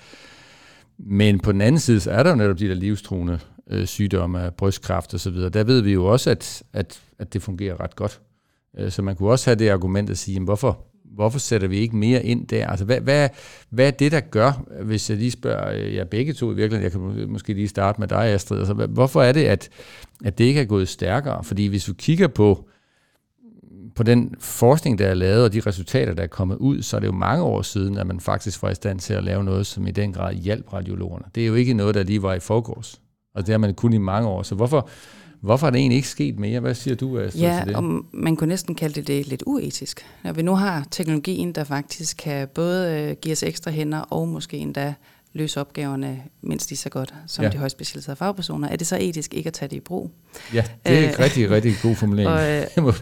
[0.99, 3.39] Men på den anden side, så er der jo netop de der livstruende
[3.71, 5.49] øh, sygdomme brystkræft og så videre.
[5.49, 8.21] Der ved vi jo også, at, at, at det fungerer ret godt.
[8.79, 11.79] Øh, så man kunne også have det argument at sige, jamen, hvorfor, hvorfor sætter vi
[11.79, 12.67] ikke mere ind der?
[12.67, 13.29] Altså, hvad, hvad,
[13.71, 16.83] hvad er det, der gør, hvis jeg lige spørger øh, jer begge to i virkeligheden,
[16.83, 19.69] jeg kan måske lige starte med dig, Astrid, altså, hvorfor er det, at,
[20.25, 21.45] at det ikke er gået stærkere?
[21.45, 22.69] Fordi hvis du kigger på,
[23.95, 27.01] på den forskning, der er lavet, og de resultater, der er kommet ud, så er
[27.01, 29.67] det jo mange år siden, at man faktisk var i stand til at lave noget,
[29.67, 31.25] som i den grad hjalp radiologerne.
[31.35, 33.01] Det er jo ikke noget, der lige var i forgårs.
[33.35, 34.43] Og det har man kun i mange år.
[34.43, 34.89] Så hvorfor,
[35.41, 36.61] Hvorfor er det egentlig ikke sket mere?
[36.61, 37.77] Hvad siger du, Astrid, ja, til det?
[37.77, 40.07] Og man kunne næsten kalde det, det lidt uetisk.
[40.25, 44.29] Når vi nu har teknologien, der faktisk kan både øh, give os ekstra hænder og
[44.29, 44.95] måske endda
[45.33, 47.51] løse opgaverne mindst lige så godt som ja.
[47.51, 50.11] de højt specialiserede fagpersoner, er det så etisk ikke at tage det i brug?
[50.55, 52.31] Ja, det er en øh, rigtig, rigtig god formulering.
[52.33, 52.95] og, øh,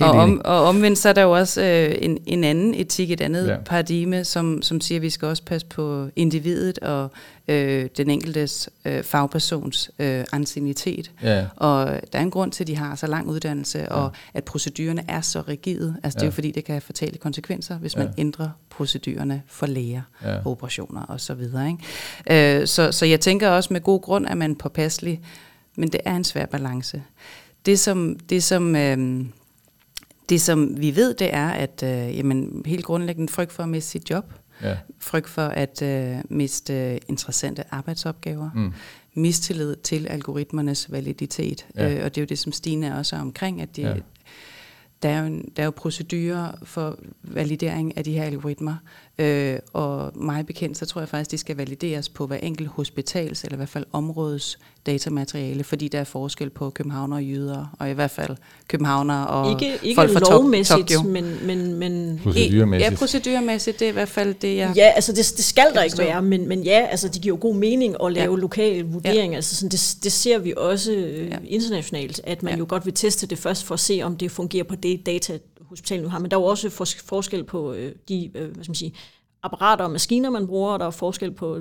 [0.00, 3.20] og, om, og omvendt så er der jo også øh, en, en anden etik, et
[3.20, 3.56] andet ja.
[3.66, 7.10] paradigme, som, som siger, at vi skal også passe på individet og
[7.50, 11.10] øh, den enkeltes øh, fagpersons øh, ancienitet.
[11.22, 11.46] Ja.
[11.56, 13.94] Og der er en grund til, at de har så lang uddannelse, ja.
[13.94, 15.96] og at procedurerne er så rigide.
[16.02, 16.20] Altså ja.
[16.20, 18.12] det er jo fordi, det kan have fatale konsekvenser, hvis man ja.
[18.20, 20.46] ændrer procedurerne for læger, ja.
[20.46, 21.40] operationer osv.
[22.30, 25.20] Øh, så, så jeg tænker også med god grund, at man påpasselig,
[25.76, 27.02] men det er en svær balance.
[27.66, 29.24] Det som, det som øh,
[30.28, 33.90] det som vi ved, det er, at øh, jamen, helt grundlæggende frygt for at miste
[33.90, 34.76] sit job, ja.
[34.98, 38.72] frygt for at øh, miste interessante arbejdsopgaver, mm.
[39.14, 41.66] mistillid til algoritmernes validitet.
[41.76, 41.94] Ja.
[41.94, 43.94] Øh, og det er jo det, som Stine også er omkring, at de, ja.
[45.02, 48.76] der, er jo en, der er jo procedurer for validering af de her algoritmer,
[49.20, 53.44] øh, og meget bekendt, så tror jeg faktisk, de skal valideres på hver enkelt hospitals,
[53.44, 57.90] eller i hvert fald områdes datamateriale, fordi der er forskel på københavner og jyder, og
[57.90, 58.36] i hvert fald
[58.68, 61.02] københavner og ikke, ikke folk fra lovmæssigt, Tokyo.
[61.02, 62.90] men, men, men procedurmæssigt.
[62.90, 65.82] Ja, procedurmæssigt, det er i hvert fald det, jeg Ja, altså det, det skal der
[65.82, 68.40] ikke være, men, men ja, altså det giver jo god mening at lave ja.
[68.40, 69.30] lokale vurderinger.
[69.30, 69.36] Ja.
[69.36, 71.36] Altså sådan, det, det ser vi også øh, ja.
[71.46, 72.58] internationalt, at man ja.
[72.58, 75.38] jo godt vil teste det først for at se, om det fungerer på det data,
[75.70, 76.18] hospitalet nu har.
[76.18, 76.70] Men der er jo også
[77.06, 78.94] forskel på øh, de øh, hvad skal man sige,
[79.42, 81.58] apparater og maskiner, man bruger, og der er forskel på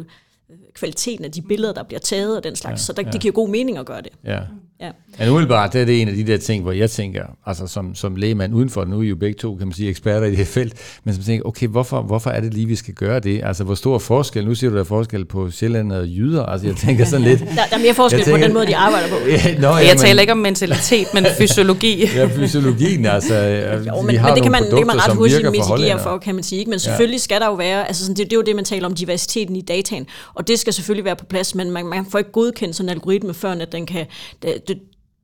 [0.76, 2.82] kvaliteten af de billeder, der bliver taget og den slags.
[2.82, 3.12] Ja, så der, ja.
[3.12, 4.12] det giver god mening at gøre det.
[4.26, 4.40] Ja.
[4.82, 4.90] Ja.
[5.20, 7.96] Men umiddelbart, det er det en af de der ting, hvor jeg tænker, altså som,
[7.96, 10.38] som lægemand udenfor, nu er I jo begge to, kan man sige, eksperter i det
[10.38, 13.42] her felt, men som tænker, okay, hvorfor, hvorfor er det lige, vi skal gøre det?
[13.44, 16.68] Altså, hvor stor forskel, nu siger du, der er forskel på Sjælland og jyder, altså
[16.68, 17.40] jeg tænker sådan lidt...
[17.40, 19.16] der, der er mere forskel tænker, på den måde, de arbejder på.
[19.28, 22.06] ja, nå, ja, jeg men, taler ikke om mentalitet, men fysiologi.
[22.16, 23.36] ja, fysiologien, altså.
[23.88, 26.18] Jo, men, vi har men det, kan man, det kan man ret hurtigt mitigere for,
[26.18, 26.60] kan man sige.
[26.60, 26.70] Ikke?
[26.70, 27.22] Men selvfølgelig ja.
[27.22, 29.56] skal der jo være, altså sådan, det, det er jo det, man taler om, diversiteten
[29.56, 30.08] i dataen,
[30.40, 32.90] og det skal selvfølgelig være på plads, men man, man får ikke godkendt sådan en
[32.90, 34.06] algoritme, før at den kan...
[34.42, 34.80] Det,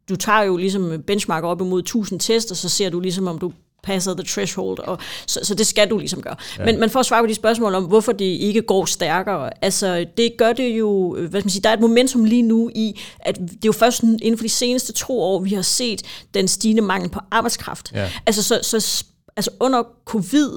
[0.09, 3.39] du tager jo ligesom benchmark op imod 1000 test, og så ser du ligesom, om
[3.39, 3.51] du
[3.83, 4.97] passer the threshold, og
[5.27, 6.35] så, så det skal du ligesom gøre.
[6.57, 6.65] Ja.
[6.65, 10.05] Men, men for at svare på de spørgsmål om, hvorfor det ikke går stærkere, altså
[10.17, 12.99] det gør det jo, hvad skal man sige, der er et momentum lige nu i,
[13.19, 16.01] at det er jo først inden for de seneste to år, vi har set
[16.33, 17.91] den stigende mangel på arbejdskraft.
[17.93, 18.11] Ja.
[18.25, 20.49] Altså, så, så, altså under covid,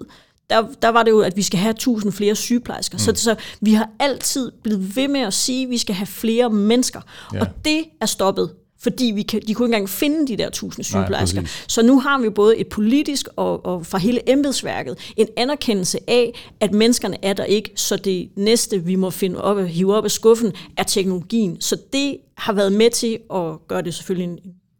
[0.50, 2.96] der, der var det jo, at vi skal have 1000 flere sygeplejersker.
[2.96, 2.98] Mm.
[2.98, 6.50] Så, så vi har altid blevet ved med at sige, at vi skal have flere
[6.50, 7.00] mennesker.
[7.34, 7.40] Ja.
[7.40, 10.84] Og det er stoppet fordi vi kan, de kunne ikke engang finde de der tusind
[10.84, 11.40] sygeplejersker.
[11.40, 15.98] Nej, så nu har vi både et politisk og, og fra hele embedsværket en anerkendelse
[16.08, 20.04] af, at menneskerne er der ikke, så det næste, vi må finde op, hive op
[20.04, 21.60] af skuffen, er teknologien.
[21.60, 24.38] Så det har været med til at gøre det selvfølgelig en,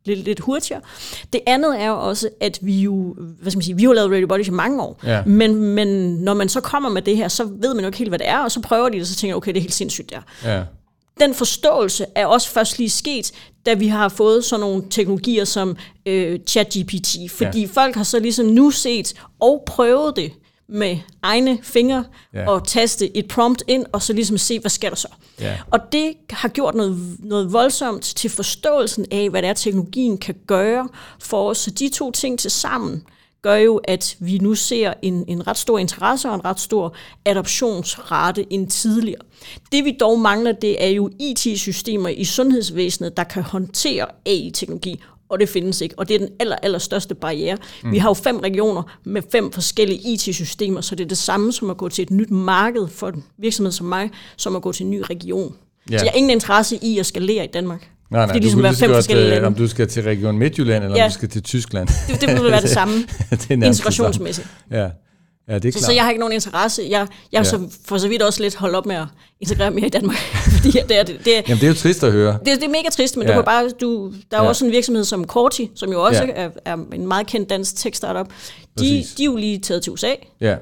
[0.09, 0.81] lidt, lidt hurtigere.
[1.33, 4.13] Det andet er jo også, at vi jo, hvad skal man sige, vi har lavet
[4.13, 5.25] Radio Body i mange år, ja.
[5.25, 8.11] men, men når man så kommer med det her, så ved man jo ikke helt,
[8.11, 9.75] hvad det er, og så prøver de det, og så tænker okay, det er helt
[9.75, 10.21] sindssygt der.
[10.45, 10.63] Ja
[11.21, 13.33] den forståelse er også først lige sket,
[13.67, 17.69] da vi har fået sådan nogle teknologier som øh, ChatGPT, fordi ja.
[17.73, 20.33] folk har så ligesom nu set og prøvet det
[20.69, 22.05] med egne fingre
[22.35, 22.51] ja.
[22.51, 25.09] og taste et prompt ind, og så ligesom se, hvad sker der så.
[25.41, 25.59] Ja.
[25.71, 30.35] Og det har gjort noget, noget voldsomt til forståelsen af, hvad det er, teknologien kan
[30.47, 30.89] gøre
[31.21, 31.59] for os.
[31.59, 33.03] Så de to ting til sammen
[33.43, 36.95] gør jo, at vi nu ser en, en ret stor interesse og en ret stor
[37.25, 39.23] adoptionsrate end tidligere.
[39.73, 45.41] Det vi dog mangler, det er jo IT-systemer i sundhedsvæsenet, der kan håndtere AI-teknologi, og
[45.41, 45.95] det findes ikke.
[45.99, 47.57] Og det er den aller, aller største barriere.
[47.83, 47.93] Mm.
[47.93, 51.71] Vi har jo fem regioner med fem forskellige IT-systemer, så det er det samme som
[51.71, 54.85] at gå til et nyt marked for en virksomhed som mig, som at gå til
[54.85, 55.55] en ny region.
[55.91, 56.01] Yeah.
[56.01, 57.91] Så jeg har ingen interesse i at skalere i Danmark.
[58.11, 59.47] Nej, nej, det er ligesom være fem forskellige lande.
[59.47, 61.05] Om du skal til Region Midtjylland, eller ja.
[61.05, 61.89] om du skal til Tyskland.
[61.89, 62.95] Det, det burde være det samme,
[63.31, 64.49] det integrationsmæssigt.
[64.71, 64.89] Ja.
[65.49, 66.83] Ja, det er så, så jeg har ikke nogen interesse.
[66.91, 67.45] Jeg, jeg ja.
[67.45, 69.07] så for så vidt også lidt holdt op med at
[69.41, 70.17] integrere mere i Danmark.
[70.57, 72.33] fordi det er, det, det Jamen, det er jo trist at høre.
[72.33, 73.33] Det, det er mega trist, men ja.
[73.33, 74.49] du kan bare, du, der er ja.
[74.49, 76.31] også en virksomhed som Corti, som jo også ja.
[76.35, 78.27] er, er en meget kendt dansk tech-startup.
[78.79, 80.11] De, de er jo lige taget til USA.
[80.41, 80.57] Ja.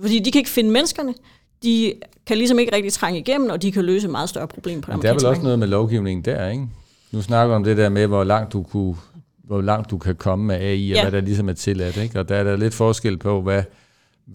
[0.00, 1.14] Fordi de kan ikke finde menneskerne
[1.62, 1.94] de
[2.26, 5.02] kan ligesom ikke rigtig trænge igennem, og de kan løse meget større problemer på det
[5.02, 6.66] Der er vel også noget med lovgivningen der, ikke?
[7.12, 8.96] Nu snakker om det der med, hvor langt du kunne
[9.44, 11.02] hvor langt du kan komme med AI, og ja.
[11.02, 11.96] hvad der ligesom er tilladt.
[11.96, 12.18] Ikke?
[12.20, 13.62] Og der er der lidt forskel på, hvad,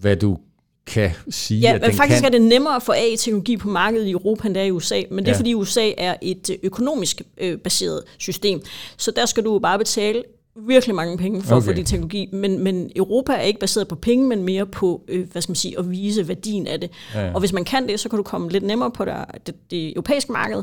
[0.00, 0.38] hvad du
[0.86, 2.34] kan sige, ja, at den faktisk kan.
[2.34, 5.02] er det nemmere at få AI-teknologi på markedet i Europa, end det er i USA.
[5.10, 5.38] Men det er, ja.
[5.38, 8.60] fordi USA er et øh, økonomisk øh, baseret system.
[8.96, 10.22] Så der skal du bare betale
[10.56, 11.62] virkelig mange penge for okay.
[11.62, 15.04] at få din teknologi, men, men Europa er ikke baseret på penge, men mere på,
[15.08, 16.90] øh, hvad skal man sige, at vise værdien af det.
[17.14, 17.32] Ja, ja.
[17.32, 19.14] Og hvis man kan det, så kan du komme lidt nemmere på det,
[19.46, 20.62] det, det europæiske marked,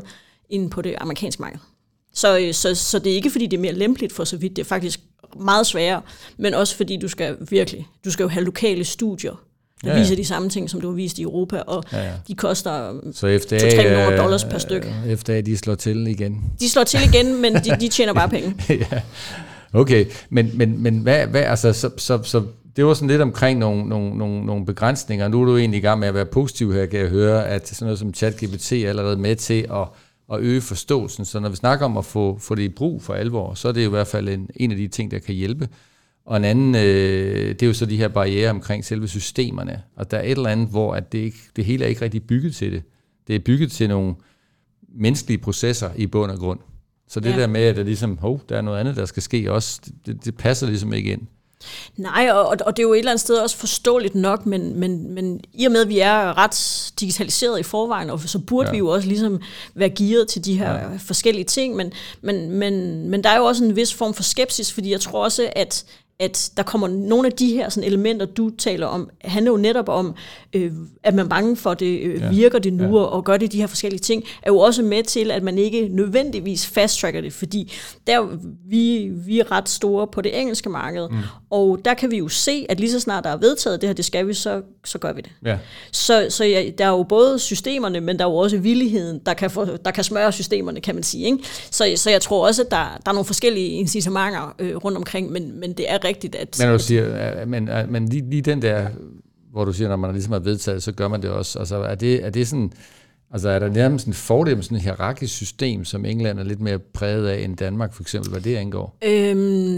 [0.50, 1.58] end på det amerikanske marked.
[2.14, 4.56] Så, øh, så, så det er ikke, fordi det er mere lempeligt for så vidt,
[4.56, 5.00] det er faktisk
[5.40, 6.00] meget sværere,
[6.36, 9.32] men også fordi du skal virkelig, du skal jo have lokale studier,
[9.84, 10.02] der ja, ja.
[10.02, 12.12] viser de samme ting, som du har vist i Europa, og ja, ja.
[12.28, 14.94] de koster 2-3 millioner dollars per stykke.
[15.16, 16.42] FDA, de slår til igen.
[16.60, 18.54] De slår til igen, men de, de tjener bare penge.
[18.68, 19.00] ja.
[19.72, 22.42] Okay, men, men, men hvad, hvad altså, så, så, så
[22.76, 25.28] det var sådan lidt omkring nogle, nogle, nogle, nogle begrænsninger.
[25.28, 27.68] Nu er du egentlig i gang med at være positiv her, kan jeg høre, at
[27.68, 29.88] sådan noget som ChatGPT er allerede med til at,
[30.32, 31.24] at øge forståelsen.
[31.24, 33.72] Så når vi snakker om at få, få det i brug for alvor, så er
[33.72, 35.68] det i hvert fald en, en af de ting, der kan hjælpe.
[36.24, 39.82] Og en anden, øh, det er jo så de her barriere omkring selve systemerne.
[39.96, 42.22] Og der er et eller andet, hvor at det, ikke, det hele er ikke rigtig
[42.22, 42.82] bygget til det.
[43.26, 44.14] Det er bygget til nogle
[44.88, 46.60] menneskelige processer i bund og grund.
[47.08, 47.40] Så det ja.
[47.40, 50.24] der med, at det ligesom, hov, der er noget andet, der skal ske også, det,
[50.24, 51.22] det passer ligesom ikke ind.
[51.96, 55.14] Nej, og, og det er jo et eller andet sted også forståeligt nok, men, men,
[55.14, 58.72] men i og med, at vi er ret digitaliseret i forvejen, og så burde ja.
[58.72, 59.40] vi jo også ligesom
[59.74, 60.96] være gearet til de her ja.
[61.06, 64.72] forskellige ting, men, men, men, men der er jo også en vis form for skepsis,
[64.72, 65.84] fordi jeg tror også, at
[66.24, 69.88] at der kommer nogle af de her sådan elementer, du taler om, handler jo netop
[69.88, 70.14] om,
[70.52, 72.30] øh, at man er bange for, det øh, ja.
[72.30, 73.04] virker det nu, ja.
[73.04, 75.88] og gør det de her forskellige ting, er jo også med til, at man ikke
[75.90, 77.72] nødvendigvis fast-tracker det, fordi
[78.06, 81.16] der, vi, vi er ret store på det engelske marked, mm.
[81.50, 83.94] og der kan vi jo se, at lige så snart der er vedtaget det her,
[83.94, 85.30] det skal vi, så, så gør vi det.
[85.44, 85.58] Ja.
[85.92, 89.34] Så, så ja, der er jo både systemerne, men der er jo også villigheden, der
[89.34, 91.26] kan, få, der kan smøre systemerne, kan man sige.
[91.26, 91.38] Ikke?
[91.70, 95.32] Så, så jeg tror også, at der, der er nogle forskellige incitamenter øh, rundt omkring,
[95.32, 96.56] men, men det er rigtigt, at...
[96.60, 98.88] Men, du siger, men, men lige, lige den der,
[99.52, 101.58] hvor du siger, når man ligesom har vedtaget, så gør man det også.
[101.58, 102.72] Altså, er det, er det sådan...
[103.34, 106.60] Altså er der nærmest en fordel med sådan et hierarkisk system, som England er lidt
[106.60, 108.98] mere præget af end Danmark, for eksempel, hvad det angår?
[109.04, 109.76] Øhm,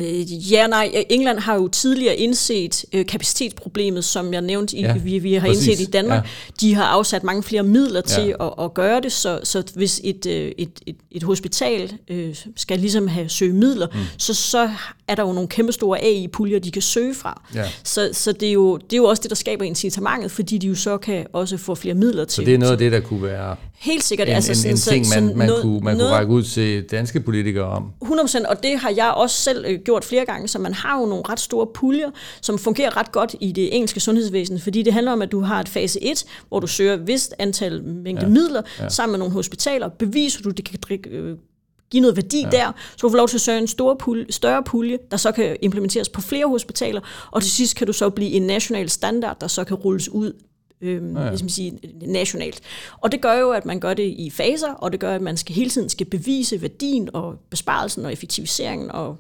[0.51, 1.05] ja, nej.
[1.11, 5.47] England har jo tidligere indset øh, kapacitetsproblemet, som jeg nævnte, i, Ja, vi, vi har
[5.49, 5.67] præcis.
[5.67, 6.25] indset i Danmark.
[6.25, 6.29] Ja.
[6.61, 8.47] De har afsat mange flere midler til Ja.
[8.47, 12.79] at, at gøre det, så, så hvis et, øh, et, et, et hospital øh, skal
[12.79, 13.99] ligesom have søge midler, mm.
[14.19, 14.71] så, så
[15.09, 17.43] er der jo nogle kæmpestore AI-puljer, de kan søge fra.
[17.55, 17.65] Ja.
[17.85, 20.67] Så, så det, er jo, det er jo også det, der skaber incitamentet, fordi de
[20.67, 22.35] jo så kan også få flere midler til.
[22.35, 23.46] Så det er noget af det, der kunne være
[23.79, 24.29] Helt sikkert.
[24.29, 26.83] en, altså sådan- en ting, man, man, noget- kunne, man kunne noget- række ud til
[26.83, 27.91] danske politikere om.
[28.05, 31.07] 100%, og det har jeg også selv øh, gjort flere gange, så man har jo
[31.07, 35.13] nogle ret store puljer, som fungerer ret godt i det engelske sundhedsvæsen, fordi det handler
[35.13, 38.29] om, at du har et fase 1, hvor du søger et vist antal mængde ja.
[38.29, 38.89] midler ja.
[38.89, 41.37] sammen med nogle hospitaler, beviser du, det kan drikke, øh,
[41.91, 42.49] give noget værdi ja.
[42.51, 45.33] der, så du får lov til at søge en stor pulje, større pulje, der så
[45.33, 49.41] kan implementeres på flere hospitaler, og til sidst kan du så blive en national standard,
[49.41, 50.33] der så kan rulles ud
[50.81, 51.29] øhm, ja.
[51.29, 52.61] ligesom sige, nationalt.
[53.01, 55.37] Og det gør jo, at man gør det i faser, og det gør, at man
[55.37, 59.17] skal hele tiden skal bevise værdien og besparelsen og effektiviseringen og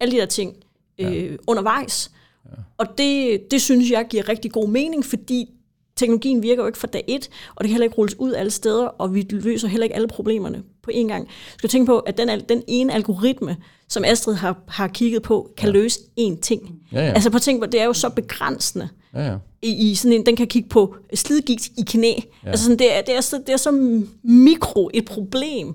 [0.00, 0.56] alle de der ting
[0.98, 2.10] øh, undervejs.
[2.44, 2.50] Ja.
[2.78, 5.50] Og det, det synes jeg giver rigtig god mening, fordi
[5.96, 8.50] teknologien virker jo ikke fra dag et, og det kan heller ikke rulles ud alle
[8.50, 11.26] steder, og vi løser heller ikke alle problemerne på én gang.
[11.26, 13.56] Du skal tænke på, at den, den ene algoritme,
[13.88, 15.72] som Astrid har, har kigget på, kan ja.
[15.72, 16.82] løse én ting.
[16.92, 17.12] Ja, ja.
[17.12, 19.36] Altså på tænk på, det er jo så begrænsende Ja, ja.
[19.62, 22.14] i, i sådan en, den kan kigge på slidgigt i knæ.
[22.44, 22.50] Ja.
[22.50, 25.74] Altså sådan, det, er, det, er så, det er så mikro et problem,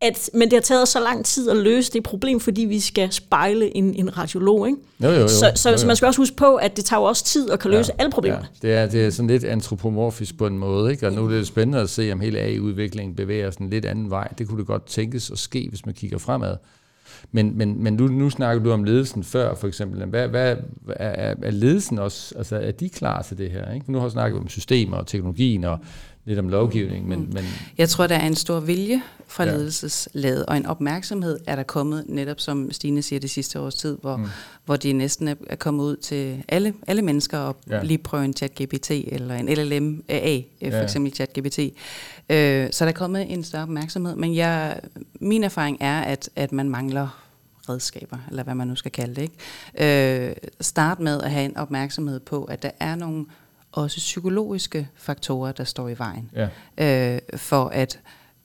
[0.00, 3.12] at, men det har taget så lang tid at løse det problem, fordi vi skal
[3.12, 4.66] spejle en, en radiolog.
[4.66, 4.78] Ikke?
[5.02, 5.28] Jo, jo, jo.
[5.28, 5.86] Så, så, jo, så jo.
[5.86, 8.02] man skal også huske på, at det tager jo også tid at kan løse ja.
[8.02, 8.38] alle problemer.
[8.62, 11.06] Ja, det, er, det er sådan lidt antropomorfisk på en måde, ikke?
[11.06, 14.10] og nu er det spændende at se, om hele AI-udviklingen bevæger sig en lidt anden
[14.10, 14.28] vej.
[14.38, 16.56] Det kunne det godt tænkes at ske, hvis man kigger fremad.
[17.32, 20.04] Men, men, men nu, nu snakker du om ledelsen før, for eksempel.
[20.04, 20.56] Hvad, hvad,
[20.96, 23.72] er, er ledelsen også, altså er de klar til det her?
[23.72, 23.84] Ikke?
[23.84, 25.78] For nu har vi snakket om systemer og teknologien og
[26.28, 27.44] lidt om lovgivning, men, men
[27.78, 29.50] Jeg tror, der er en stor vilje fra Ja.
[29.52, 33.98] ledelseslaget, og en opmærksomhed er der kommet, netop som Stine siger det sidste års tid,
[34.00, 34.26] hvor, mm.
[34.64, 37.82] hvor de næsten er, kommet ud til alle, alle mennesker og Ja.
[37.82, 40.28] lige prøve en chat-GPT eller en LLM AA,
[40.60, 40.68] ja.
[40.70, 40.82] for Ja.
[40.82, 41.60] eksempel chat-GPT.
[42.34, 44.80] Øh, så der er kommet en større opmærksomhed, men jeg,
[45.20, 47.24] min erfaring er, at, at man mangler
[47.68, 49.22] redskaber, eller hvad man nu skal kalde det.
[49.76, 50.28] Ikke?
[50.28, 53.26] Øh, start med at have en opmærksomhed på, at der er nogle
[53.72, 56.48] også psykologiske faktorer, der står i vejen ja.
[57.14, 58.00] øh, for at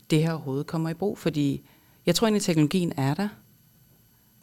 [0.10, 1.18] det her overhovedet kommer i brug.
[1.18, 1.62] Fordi
[2.06, 3.28] jeg tror egentlig, at teknologien er der,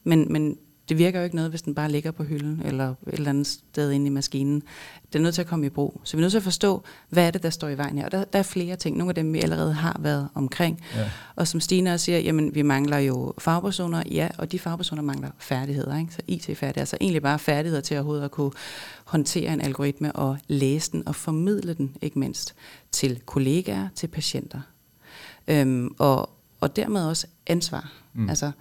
[0.05, 0.59] men, men
[0.91, 3.47] det virker jo ikke noget, hvis den bare ligger på hylden eller et eller andet
[3.47, 4.63] sted inde i maskinen.
[5.13, 6.01] Det er nødt til at komme i brug.
[6.05, 8.05] Så vi er nødt til at forstå, hvad er det, der står i vejen her.
[8.05, 8.97] Og der, der er flere ting.
[8.97, 10.85] Nogle af dem, vi allerede har været omkring.
[10.97, 11.11] Ja.
[11.37, 15.31] Og som Stine også siger, jamen vi mangler jo fagpersoner, ja, og de fagpersoner mangler
[15.39, 16.15] færdigheder, ikke?
[16.15, 18.53] så IT-færdigheder, altså egentlig bare færdigheder til overhovedet at kunne
[19.05, 22.55] håndtere en algoritme og læse den og formidle den, ikke mindst,
[22.93, 24.61] til kollegaer, til patienter.
[25.49, 27.93] Øhm, og, og dermed også ansvar.
[28.15, 28.29] Mm.
[28.29, 28.53] Altså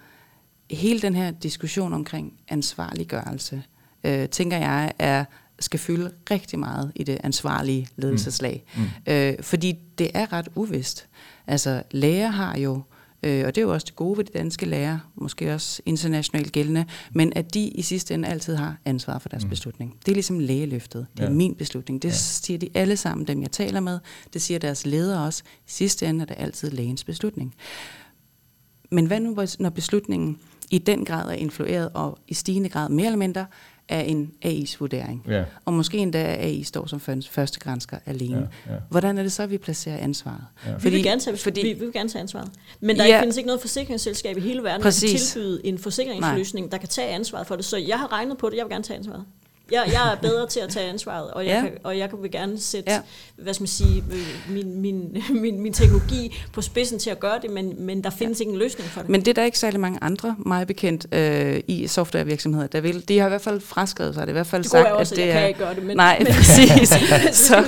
[0.72, 3.64] hele den her diskussion omkring ansvarliggørelse,
[4.04, 5.26] øh, tænker jeg, er
[5.62, 8.64] skal fylde rigtig meget i det ansvarlige ledelseslag.
[8.76, 8.82] Mm.
[8.82, 9.14] Mm.
[9.14, 11.08] Øh, fordi det er ret uvist.
[11.48, 12.82] Altså læger har jo,
[13.24, 16.52] øh, og det er jo også det gode ved de danske læger, måske også internationalt
[16.52, 19.50] gældende, men at de i sidste ende altid har ansvar for deres mm.
[19.50, 19.96] beslutning.
[20.06, 21.08] Det er ligesom lægeløftet.
[21.18, 21.34] Det er Ja.
[21.34, 22.02] min beslutning.
[22.02, 22.14] Det Ja.
[22.14, 24.00] siger de alle sammen, dem jeg taler med.
[24.34, 25.44] Det siger deres ledere også.
[25.46, 27.56] I sidste ende er det altid lægens beslutning.
[28.92, 30.38] Men hvad nu, når beslutningen
[30.72, 33.46] i den grad er influeret, og i stigende grad mere eller mindre,
[33.90, 35.26] af en AI's vurdering?
[35.28, 35.44] Ja.
[35.66, 38.50] Og måske endda at AI står som først- første gransker alene.
[38.68, 38.80] Ja, ja.
[38.90, 40.42] Hvordan er det så, at vi placerer ansvaret?
[40.66, 40.72] Ja.
[40.78, 42.52] Vi vil, gerne tage, fordi, vi, vi vil gerne tage ansvaret.
[42.80, 43.22] Men der Ja.
[43.22, 45.12] findes ikke noget forsikringsselskab i hele verden, Præcis.
[45.12, 47.66] der kan tilbyde en forsikringsløsning, der kan tage ansvaret for det.
[47.66, 49.24] Så jeg har regnet på det, jeg vil gerne tage ansvaret.
[49.72, 51.62] Jeg, jeg er bedre til at tage ansvaret, og jeg, Ja.
[51.62, 53.00] kan, og jeg vil gerne sætte Ja.
[53.38, 57.40] hvad skal man sige, øh, min, min, min, min teknologi på spidsen til at gøre
[57.42, 58.42] det, men, men der findes ja.
[58.44, 59.10] ikke en løsning for det.
[59.10, 63.08] Men det er der ikke særlig mange andre, meget bekendt, øh, i softwarevirksomheder, der vil.
[63.10, 65.14] De har i hvert fald fraskrevet sig, det er i hvert fald det sagt, også,
[65.16, 65.40] at det jeg er...
[65.40, 66.90] kan ikke gøre det, men, Nej, men, præcis.
[67.48, 67.66] så,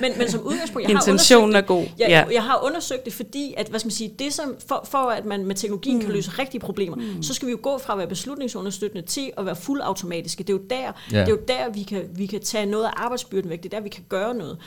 [0.00, 1.92] men, men som udgangspunkt, jeg har Intentionen undersøgt er god, det.
[1.98, 2.24] Jeg, ja.
[2.32, 5.24] jeg har undersøgt det, fordi at, hvad skal man sige, det som, for, for at
[5.24, 6.02] man med teknologien mm.
[6.02, 7.22] kan løse rigtige problemer, mm.
[7.22, 10.42] så skal vi jo gå fra at være beslutningsunderstøttende til at være fuldautomatiske.
[10.42, 10.76] Det er jo der,
[11.12, 11.20] Ja.
[11.20, 13.62] det er jo der vi, kan, vi kan tage noget af arbejdsbyrden væk.
[13.62, 14.58] Det er der, vi kan gøre noget.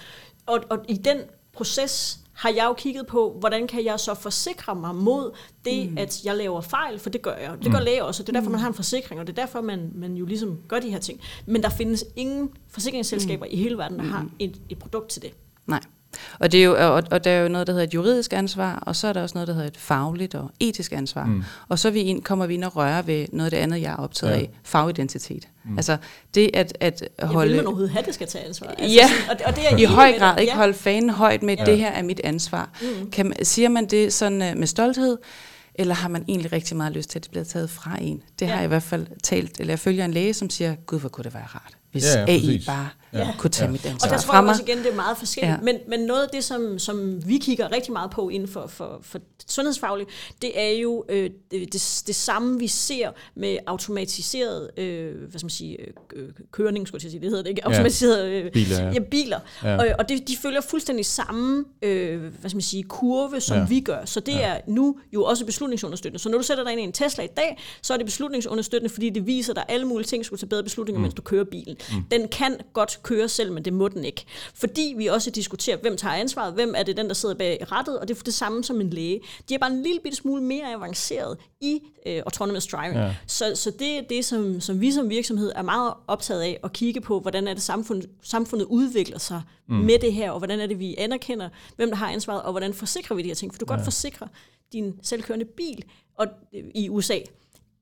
[0.45, 1.17] Og, og i den
[1.53, 5.31] proces har jeg jo kigget på, hvordan kan jeg så forsikre mig mod
[5.65, 5.97] det, mm.
[5.97, 7.57] at jeg laver fejl, for det gør jeg.
[7.63, 9.41] Det gør læger også, og det er derfor, man har en forsikring, og det er
[9.41, 11.21] derfor, man, man jo ligesom gør de her ting.
[11.45, 13.51] Men der findes ingen forsikringsselskaber mm.
[13.51, 15.33] i hele verden, der har et, et produkt til det.
[15.67, 15.79] Nej,
[16.39, 18.75] Og, det er jo, og, og der er jo noget, der hedder et juridisk ansvar,
[18.75, 21.25] og så er der også noget, der hedder et fagligt og etisk ansvar.
[21.25, 21.43] Mm.
[21.69, 23.91] Og så vi ind, kommer vi ind og rører ved noget af det andet, jeg
[23.91, 24.37] er optaget ja.
[24.37, 25.47] af, fagidentitet.
[25.63, 25.77] Mm.
[25.77, 25.97] Altså
[26.35, 27.39] det at, at holde...
[27.39, 28.67] Ja, vil man overhovedet have, det skal tage ansvar?
[28.67, 30.39] Altså, ja, sådan, og, og det er i høj grad.
[30.39, 30.57] Ikke ja.
[30.57, 31.65] holde fanen højt med, ja.
[31.65, 32.69] det her er mit ansvar.
[32.81, 33.11] Mm.
[33.11, 35.17] Kan, siger man det sådan uh, med stolthed,
[35.75, 38.21] eller har man egentlig rigtig meget lyst til, at det bliver taget fra en?
[38.39, 38.51] Det ja.
[38.51, 41.09] har jeg i hvert fald talt, eller jeg følger en læge, som siger, gud, hvor
[41.09, 42.65] kunne det være rart, hvis ja, ja, AI præcis.
[42.65, 43.33] bare ja.
[43.37, 43.71] kunne tage ja.
[43.71, 45.53] mit ansvar Og der tror jeg også igen, det er meget forskelligt.
[45.53, 45.61] Ja.
[45.63, 48.99] Men, men noget af det, som, som vi kigger rigtig meget på inden for, for,
[49.01, 50.09] for sundhedsfagligt,
[50.41, 55.45] det er jo øh, det, det, det samme, vi ser med automatiseret øh, hvad skal
[55.45, 55.77] man sige,
[56.15, 58.91] øh, kørning, skulle jeg sige, det hedder det ikke, automatiseret øh, biler, ja.
[58.91, 59.39] Ja, biler.
[59.63, 59.77] Ja.
[59.77, 63.65] Og, og det, de følger fuldstændig samme øh, hvad skal man sige, kurve, som ja.
[63.65, 64.05] vi gør.
[64.05, 64.39] Så det ja.
[64.39, 66.23] er nu jo også beslutningsunderstøttende.
[66.23, 68.93] Så når du sætter dig ind i en Tesla i dag, så er det beslutningsunderstøttende,
[68.93, 71.01] fordi det viser dig alle mulige ting, du skal tage bedre beslutninger, mm.
[71.01, 71.75] mens du kører bilen.
[71.91, 72.03] Mm.
[72.11, 74.25] Den kan godt køre selv, men det må den ikke.
[74.53, 77.99] Fordi vi også diskuterer, hvem tager ansvaret, hvem er det den, der sidder bag rattet,
[77.99, 79.21] og det er det samme som en læge.
[79.49, 82.95] De er bare en lille bitte smule mere avanceret i uh, autonomous driving.
[82.95, 83.15] Ja.
[83.27, 86.73] Så, så det er det, som, som vi som virksomhed er meget optaget af, at
[86.73, 89.75] kigge på, hvordan er det samfund, samfundet udvikler sig mm.
[89.75, 92.73] med det her, og hvordan er det, vi anerkender, hvem der har ansvaret, og hvordan
[92.73, 93.53] forsikrer vi de her ting.
[93.53, 93.77] For du kan ja.
[93.77, 94.27] godt forsikre
[94.73, 95.83] din selvkørende bil
[96.17, 96.27] og,
[96.75, 97.17] i USA,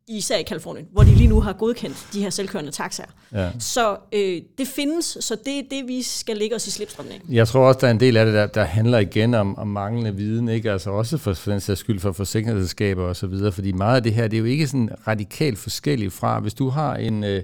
[0.08, 3.08] især i Kalifornien, hvor de lige nu har godkendt de her selvkørende taxaer.
[3.34, 3.52] Ja.
[3.60, 7.22] Så øh, det findes, så det er det, vi skal lægge os i slipstrømmen af.
[7.30, 9.68] Jeg tror også, der er en del af det, der, der handler igen om, om
[9.68, 10.72] manglende viden, ikke?
[10.72, 14.04] altså også for, for den sags skyld for forsikringsselskaber og så videre, fordi meget af
[14.04, 17.44] det her, det er jo ikke sådan radikalt forskelligt fra, hvis du har en, øh,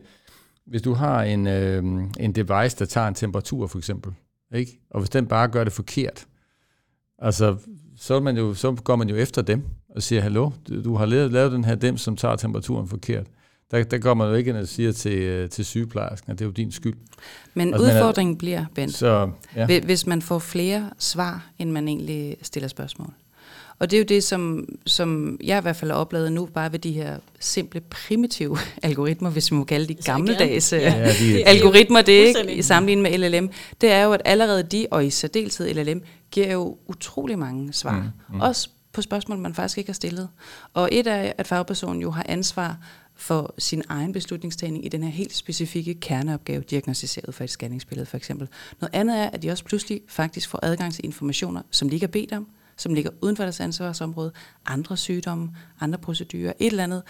[0.68, 1.84] hvis du har en, øh,
[2.20, 4.14] en device, der tager en temperatur for eksempel,
[4.56, 4.80] ikke?
[4.92, 6.26] og hvis den bare gør det forkert,
[7.20, 7.56] altså
[7.98, 9.64] så, man jo, så går man jo efter dem
[9.98, 10.52] og siger, hallo,
[10.84, 13.28] du, har lavet, lavet den her dem, som tager temperaturen forkert.
[13.72, 16.46] Der, der går man jo ikke ind og siger til, øh, til sygeplejersken, at det
[16.46, 16.94] er jo din skyld.
[17.54, 19.80] Men altså, udfordringen er, bliver, Bent, så, ja.
[19.80, 23.14] hvis man får flere svar, end man egentlig stiller spørgsmål.
[23.80, 26.72] Og det er jo det, som, som jeg i hvert fald har oplevet nu, bare
[26.72, 31.44] ved de her simple, primitive algoritmer, hvis vi må kalde de gammeldags ja, ja, de,
[31.50, 33.50] algoritmer, det er ikke i sammenligning med LLM,
[33.82, 38.12] det er jo, at allerede de, og i særdeleshed LLM, giver jo utrolig mange svar.
[38.30, 38.42] Mm, mm.
[38.42, 40.30] Også på spørgsmål, man faktisk ikke har stillet.
[40.74, 42.78] Og et er, at fagpersonen jo har ansvar
[43.16, 48.18] for sin egen beslutningstagning i den her helt specifikke kerneopgave, diagnostiseret for et scanningsbillede for
[48.18, 48.48] eksempel.
[48.82, 52.06] Noget andet er, at de også pludselig faktisk får adgang til informationer, som de ikke
[52.06, 54.32] har bedt om, som ligger uden for deres ansvarsområde,
[54.66, 57.04] andre sygdomme, andre procedurer, et eller andet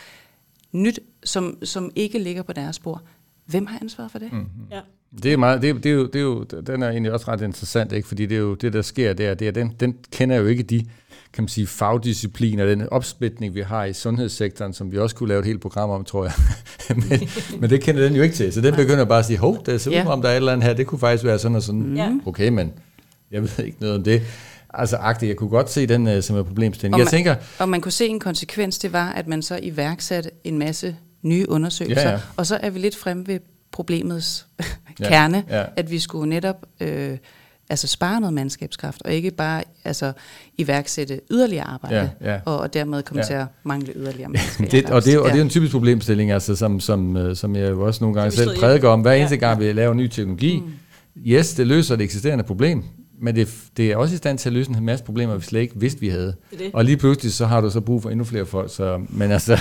[0.71, 3.01] nyt, som, som ikke ligger på deres spor.
[3.45, 4.33] Hvem har ansvaret for det?
[4.33, 4.47] Mm-hmm.
[4.71, 4.81] Ja.
[5.23, 7.27] Det er, meget, det, er, det, er jo, det er jo, den er egentlig også
[7.27, 8.07] ret interessant, ikke?
[8.07, 10.63] fordi det er jo det, der sker der, det er, den, den kender jo ikke
[10.63, 10.85] de
[11.37, 15.39] kan man sige, fagdiscipliner, den opsplitning, vi har i sundhedssektoren, som vi også kunne lave
[15.39, 16.33] et helt program om, tror jeg.
[17.09, 19.65] men, men det kender den jo ikke til, så den begynder bare at sige, hov,
[19.65, 20.07] det ser ud ja.
[20.07, 21.81] om der er et eller andet her, det kunne faktisk være sådan og sådan.
[21.81, 22.21] Mm.
[22.25, 22.73] Okay, men
[23.31, 24.21] jeg ved ikke noget om det.
[24.73, 26.93] Altså agtigt, jeg kunne godt se den uh, som er problemstilling.
[26.95, 29.59] Og jeg man, tænker, og man kunne se en konsekvens, det var, at man så
[29.63, 32.19] iværksatte en masse nye undersøgelser, ja, ja.
[32.37, 33.39] og så er vi lidt frem ved
[33.71, 34.47] problemets
[35.03, 35.65] kerne, ja, ja.
[35.75, 37.17] at vi skulle netop øh,
[37.69, 40.11] altså spare noget mandskabskraft, og ikke bare altså,
[40.57, 42.39] iværksætte yderligere arbejde, ja, ja.
[42.45, 43.27] Og, og dermed komme ja.
[43.27, 44.71] til at mangle yderligere mandskab.
[44.71, 47.69] det, og, det, og det er en typisk problemstilling, altså, som, som, øh, som jeg
[47.69, 49.01] jo også nogle gange selv prædiker om.
[49.01, 49.39] Hver eneste ja.
[49.39, 50.71] gang vi laver ny teknologi, mm.
[51.27, 52.83] yes, det løser det eksisterende problem,
[53.21, 55.61] men det, det er også i stand til at løse en masse problemer, vi slet
[55.61, 56.35] ikke vidste, vi havde.
[56.51, 56.71] Det det.
[56.73, 58.73] Og lige pludselig, så har du så brug for endnu flere folk.
[58.73, 59.59] Så, men altså,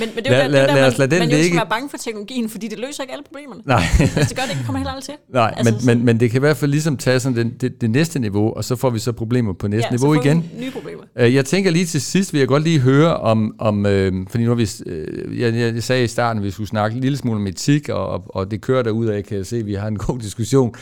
[0.00, 1.56] men, men det er jo lad, der, lad, os lade den man, man jo skal
[1.56, 3.62] være bange for teknologien, fordi det løser ikke alle problemerne.
[3.64, 3.82] Nej.
[4.00, 5.14] altså, det gør det ikke, kommer heller aldrig til.
[5.34, 7.80] Nej, altså, men, men, men det kan i hvert fald ligesom tage sådan den, det,
[7.80, 10.50] det næste niveau, og så får vi så problemer på næste ja, niveau igen.
[10.58, 11.02] nye problemer.
[11.20, 14.44] Uh, jeg tænker lige til sidst, vil jeg godt lige høre om, om øh, fordi
[14.44, 17.18] nu har vi, øh, jeg, jeg, sagde i starten, at vi skulle snakke en lille
[17.18, 19.74] smule om etik, og, og, og det kører derud af, kan jeg se, at vi
[19.74, 20.74] har en god diskussion.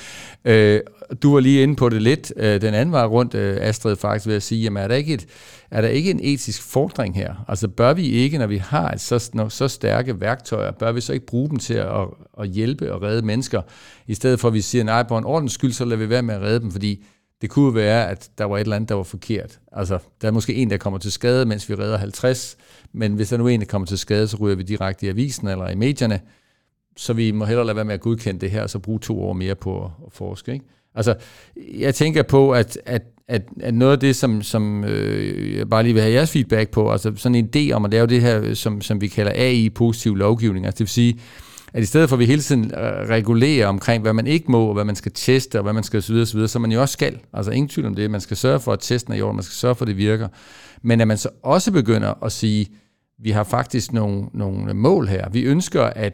[0.44, 0.80] Øh,
[1.22, 4.26] du var lige inde på det lidt, øh, den anden vej rundt, øh, Astrid, faktisk
[4.26, 5.26] ved at sige, jamen er der, ikke et,
[5.70, 7.44] er der ikke en etisk fordring her?
[7.48, 11.00] Altså bør vi ikke, når vi har et så, når, så stærke værktøjer, bør vi
[11.00, 12.06] så ikke bruge dem til at,
[12.40, 13.62] at hjælpe og redde mennesker,
[14.06, 16.22] i stedet for at vi siger, nej, på en ordens skyld, så lader vi være
[16.22, 17.04] med at redde dem, fordi
[17.40, 19.60] det kunne være, at der var et eller andet, der var forkert.
[19.72, 22.56] Altså, der er måske en, der kommer til skade, mens vi redder 50,
[22.92, 25.08] men hvis der nu er en, der kommer til skade, så ryger vi direkte i
[25.08, 26.20] avisen eller i medierne,
[26.96, 29.22] så vi må hellere lade være med at godkende det her, og så bruge to
[29.22, 30.52] år mere på at forske.
[30.52, 30.64] Ikke?
[30.94, 31.14] Altså,
[31.78, 35.82] jeg tænker på, at, at, at, at noget af det, som, som øh, jeg bare
[35.82, 38.54] lige vil have jeres feedback på, altså sådan en idé om at lave det her,
[38.54, 41.20] som, som vi kalder AI-positiv lovgivning, altså det vil sige,
[41.74, 44.66] at i stedet for at vi hele tiden øh, regulerer omkring, hvad man ikke må,
[44.66, 46.92] og hvad man skal teste, og hvad man skal osv., osv., så man jo også
[46.92, 47.18] skal.
[47.32, 48.10] Altså ingen tvivl om det.
[48.10, 49.96] Man skal sørge for, at testen er i orden, man skal sørge for, at det
[49.96, 50.28] virker.
[50.82, 52.66] Men at man så også begynder at sige,
[53.18, 55.28] vi har faktisk nogle, nogle mål her.
[55.30, 56.12] Vi ønsker, at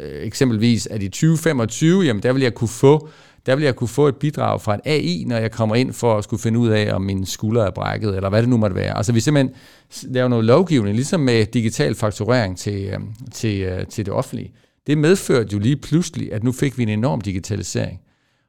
[0.00, 3.08] øh, eksempelvis, at i 2025, jamen der vil jeg kunne få
[3.46, 6.18] der vil jeg kunne få et bidrag fra en AI, når jeg kommer ind for
[6.18, 8.76] at skulle finde ud af, om min skulder er brækket, eller hvad det nu måtte
[8.76, 8.96] være.
[8.96, 9.54] Altså vi simpelthen
[10.02, 12.98] laver noget lovgivning, ligesom med digital fakturering til, øh,
[13.32, 14.52] til, øh, til det offentlige.
[14.86, 18.00] Det medførte jo lige pludselig, at nu fik vi en enorm digitalisering.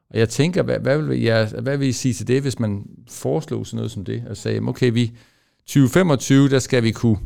[0.09, 2.83] Og jeg tænker, hvad, hvad, vil, jeg, hvad vil I sige til det, hvis man
[3.09, 5.11] foreslog sådan noget som det, og sagde, okay, vi
[5.65, 7.17] 2025, der skal vi kunne,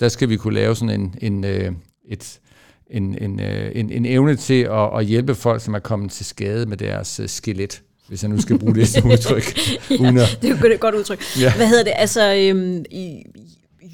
[0.00, 1.72] der skal vi kunne lave sådan en, en, øh,
[2.08, 2.40] et,
[2.90, 6.26] en, en, øh, en, en evne til at, at hjælpe folk, som er kommet til
[6.26, 9.58] skade med deres øh, skelet hvis jeg nu skal bruge det som udtryk.
[9.90, 9.96] ja,
[10.42, 11.22] det er jo et godt udtryk.
[11.40, 11.56] Ja.
[11.56, 11.92] Hvad hedder det?
[11.96, 13.22] Altså, øhm, i,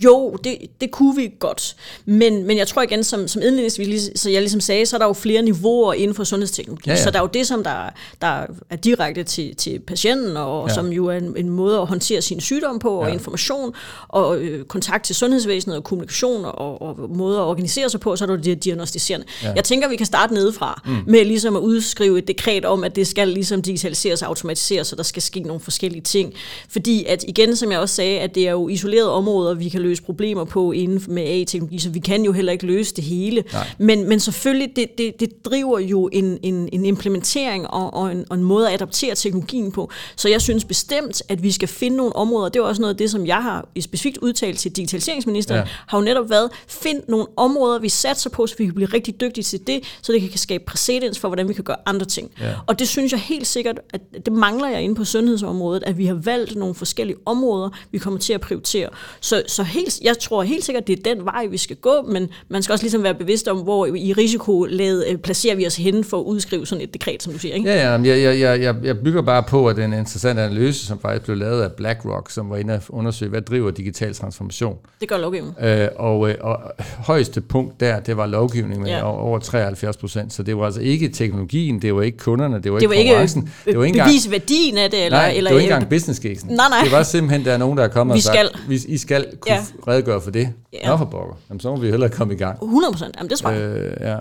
[0.04, 1.76] jo, det, det kunne vi godt.
[2.04, 5.06] Men, men jeg tror igen, som, som indledningsvis, så jeg ligesom sagde, så er der
[5.06, 6.90] jo flere niveauer inden for sundhedsteknologi.
[6.90, 7.02] Ja, ja.
[7.02, 7.90] Så der er jo det, som der,
[8.22, 10.74] der er direkte til, til patienten, og ja.
[10.74, 13.12] som jo er en, en måde at håndtere sin sygdom på, og ja.
[13.12, 13.74] information,
[14.08, 18.24] og øh, kontakt til sundhedsvæsenet, og kommunikation, og, og måder at organisere sig på, så
[18.24, 19.26] er der det diagnostiserende.
[19.42, 19.52] Ja.
[19.56, 20.96] Jeg tænker, vi kan starte nedefra, mm.
[21.06, 24.96] med ligesom at udskrive et dekret om, at det skal ligesom digitaliseres og automatiseres, så
[24.96, 26.34] der skal ske nogle forskellige ting.
[26.68, 29.80] Fordi at igen, som jeg også sagde, at det er jo isolerede områder, vi kan
[29.80, 33.44] løse problemer på inden med AI-teknologi, så vi kan jo heller ikke løse det hele.
[33.78, 38.24] Men, men selvfølgelig, det, det, det driver jo en, en, en implementering og, og, en,
[38.30, 39.90] og en måde at adaptere teknologien på.
[40.16, 42.98] Så jeg synes bestemt, at vi skal finde nogle områder, det er også noget af
[42.98, 45.66] det, som jeg har specifikt udtalt til digitaliseringsministeren, ja.
[45.86, 49.20] har jo netop været, find nogle områder, vi satser på, så vi kan blive rigtig
[49.20, 52.30] dygtige til det, så det kan skabe præcedens for, hvordan vi kan gøre andre ting.
[52.40, 52.54] Ja.
[52.66, 56.06] Og det synes jeg helt sikkert, at det mangler jeg inde på sundhedsområdet, at vi
[56.06, 58.88] har valgt nogle forskellige områder, vi kommer til at prioritere.
[59.20, 62.28] Så, så helt, jeg tror helt sikkert, det er den vej, vi skal gå, men
[62.48, 66.04] man skal også ligesom være bevidst om, hvor i risikolaget øh, placerer vi os henne
[66.04, 67.54] for at udskrive sådan et dekret, som du siger.
[67.54, 67.70] Ikke?
[67.70, 71.24] Ja, ja jeg, jeg, jeg, jeg bygger bare på, at den interessante analyse, som faktisk
[71.24, 74.76] blev lavet af BlackRock, som var inde og undersøge, hvad driver digital transformation.
[75.00, 75.54] Det gør lovgivning.
[75.62, 76.60] Øh, og, øh, og
[76.98, 79.02] højeste punkt der, det var lovgivning med ja.
[79.02, 82.78] over 73 procent, så det var altså ikke teknologien, det var ikke kunderne, det var
[82.78, 83.52] det ikke konkurrencen.
[83.64, 86.20] Det var ikke bevise værdien af det, eller, nej, eller, det var ikke engang business
[86.20, 86.48] casen.
[86.48, 86.80] Nej, nej.
[86.84, 88.92] Det var simpelthen, der er nogen, der er kommet vi og sagt, skal.
[88.94, 89.64] I skal kunne ja.
[89.88, 90.54] Redegøre for det.
[90.72, 90.88] Ja.
[90.88, 91.34] Nå for bokker.
[91.48, 92.62] Jamen, så må vi hellere komme i gang.
[92.62, 93.16] 100 procent.
[93.16, 93.62] Jamen, det tror jeg.
[93.62, 94.18] Øh, ja.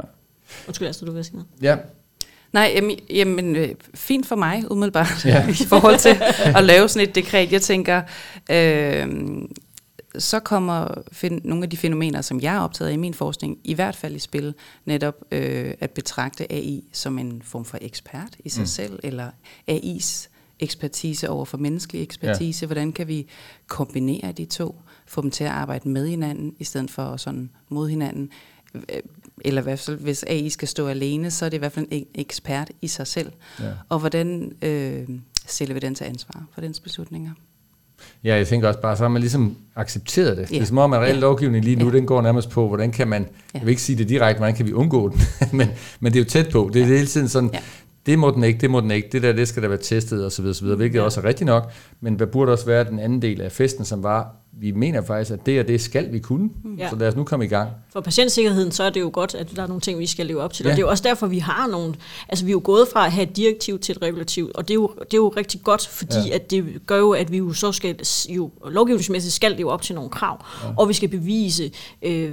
[0.68, 1.48] Undskyld, Astrid, du vil sige noget.
[1.62, 1.78] Ja.
[2.52, 5.50] Nej, jamen, jamen øh, fint for mig umiddelbart ja.
[5.62, 6.18] i forhold til
[6.58, 7.52] at lave sådan et dekret.
[7.52, 8.02] Jeg tænker,
[8.52, 9.08] øh,
[10.18, 13.58] så kommer find, nogle af de fænomener, som jeg er optaget af i min forskning,
[13.64, 14.54] i hvert fald i spil,
[14.86, 18.68] netop øh, at betragte AI som en form for ekspert i sig mm.
[18.68, 19.30] selv, eller
[19.72, 20.29] AI's
[20.60, 22.64] ekspertise over for menneskelig ekspertise.
[22.64, 22.68] Ja.
[22.68, 23.28] Hvordan kan vi
[23.68, 24.76] kombinere de to?
[25.06, 28.30] Få dem til at arbejde med hinanden, i stedet for sådan mod hinanden.
[29.42, 31.88] Eller i hvert fald, hvis AI skal stå alene, så er det i hvert fald
[31.92, 33.32] en ekspert i sig selv.
[33.60, 33.66] Ja.
[33.90, 35.10] Og hvordan øh,
[35.46, 37.32] stiller vi den til ansvar for dens beslutninger?
[38.24, 40.52] Ja, jeg tænker også bare, så har man ligesom accepteret det.
[40.52, 40.56] Ja.
[40.56, 41.20] Det er som om, at reel ja.
[41.20, 41.92] lovgivning lige nu, ja.
[41.92, 43.28] den går nærmest på, hvordan kan man, ja.
[43.60, 45.22] jeg vil ikke sige det direkte, hvordan kan vi undgå den,
[45.58, 45.68] men,
[46.00, 46.70] men det er jo tæt på.
[46.74, 46.94] Det er ja.
[46.94, 47.60] hele tiden sådan, ja
[48.10, 50.26] det må den ikke, det må den ikke, det der, det skal der være testet
[50.26, 50.68] osv., osv.
[50.68, 51.04] hvilket ja.
[51.04, 54.04] også er rigtigt nok, men der burde også være den anden del af festen, som
[54.04, 56.90] var, vi mener faktisk, at det og det skal vi kunne, ja.
[56.90, 57.70] så lad os nu komme i gang.
[57.94, 60.42] For patientsikkerheden, så er det jo godt, at der er nogle ting, vi skal leve
[60.42, 60.70] op til, ja.
[60.70, 61.96] og det er jo også derfor, vi har nogle,
[62.30, 64.74] altså vi er jo gået fra at have et direktiv til et regulativ, og det
[64.74, 66.36] er jo, det er jo rigtig godt, fordi ja.
[66.36, 68.00] at det gør jo, at vi jo så skal,
[68.30, 70.70] jo lovgivningsmæssigt skal leve op til nogle krav, ja.
[70.78, 72.32] og vi skal bevise, øh,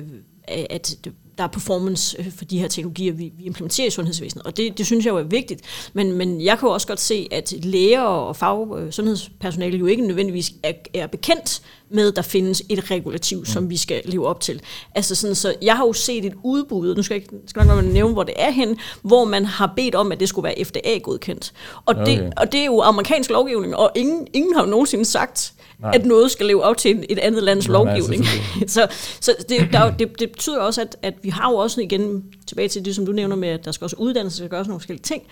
[0.49, 0.97] at
[1.39, 4.47] der er performance øh, for de her teknologier, vi, vi implementerer i sundhedsvæsenet.
[4.47, 5.61] Og det, det synes jeg jo er vigtigt.
[5.93, 10.07] Men, men jeg kan jo også godt se, at læger og fag, sundhedspersonale jo ikke
[10.07, 13.45] nødvendigvis er, er bekendt med, at der findes et regulativ, mm.
[13.45, 14.63] som vi skal leve op til.
[14.95, 18.13] Altså sådan, så jeg har jo set et udbud, nu skal jeg skal nok nævne,
[18.13, 21.53] hvor det er hen, hvor man har bedt om, at det skulle være FDA-godkendt.
[21.77, 22.19] Og, okay.
[22.19, 25.91] det, og det er jo amerikansk lovgivning, og ingen, ingen har jo nogensinde sagt, Nej.
[25.95, 28.25] at noget skal leve op til et andet lands Nej, lovgivning.
[28.67, 28.87] så
[29.21, 32.69] så det, der, det, det betyder også, at, at vi har jo også igen, tilbage
[32.69, 34.81] til det, som du nævner med, at der skal også uddannelse, der skal også nogle
[34.81, 35.23] forskellige ting,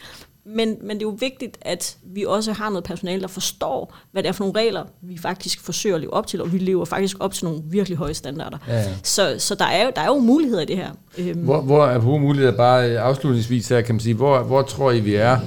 [0.47, 4.23] men, men det er jo vigtigt, at vi også har noget personale, der forstår, hvad
[4.23, 6.85] det er for nogle regler, vi faktisk forsøger at leve op til, og vi lever
[6.85, 8.59] faktisk op til nogle virkelig høje standarder.
[8.69, 8.85] Ja, ja.
[9.03, 10.91] Så, så der, er jo, der er jo muligheder i det her.
[11.19, 11.41] Øhm.
[11.41, 15.01] Hvor, hvor er på muligheder, bare afslutningsvis her, kan man sige, hvor, hvor tror I,
[15.01, 15.39] vi er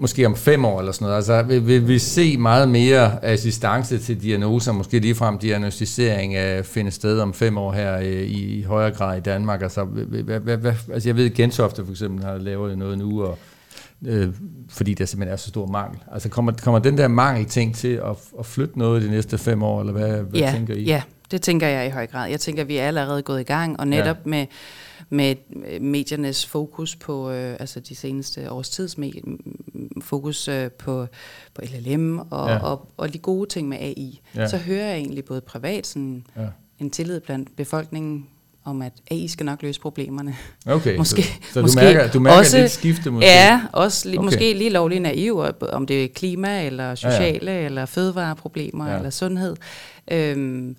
[0.00, 1.16] måske om fem år eller sådan noget.
[1.16, 6.90] Altså, vil, vil vi se meget mere assistance til diagnoser, måske ligefrem diagnostisering af finde
[6.90, 9.62] sted om fem år her i, i højere grad i Danmark?
[9.62, 13.22] Altså, hvad, hvad, hvad, altså jeg ved, at Gentofte for eksempel har lavet noget nu,
[13.22, 13.38] og,
[14.06, 14.34] øh,
[14.68, 15.98] fordi der simpelthen er så stor mangel.
[16.12, 19.62] Altså kommer, kommer den der mangel ting til at, at flytte noget de næste fem
[19.62, 20.82] år, eller hvad, hvad ja, tænker I?
[20.82, 22.30] Ja, det tænker jeg i høj grad.
[22.30, 24.30] Jeg tænker, at vi er allerede gået i gang, og netop ja.
[24.30, 24.46] med
[25.10, 25.34] med
[25.80, 28.96] mediernes fokus på, øh, altså de seneste års tids
[30.00, 31.06] fokus øh, på,
[31.54, 32.58] på LLM og, ja.
[32.58, 34.48] og, og de gode ting med AI, ja.
[34.48, 36.46] så hører jeg egentlig både privat sådan ja.
[36.78, 38.26] en tillid blandt befolkningen
[38.64, 40.36] om, at AI skal nok løse problemerne.
[40.66, 43.26] Okay, måske, så, så måske du mærker, du mærker også, lidt skifte måske?
[43.26, 44.18] Ja, også Okay.
[44.18, 48.96] måske lige lovlig naiv, om det er klima, eller sociale, ja, Ja, eller fødevareproblemer, Ja.
[48.96, 49.56] eller sundhed.
[50.10, 50.76] Øhm,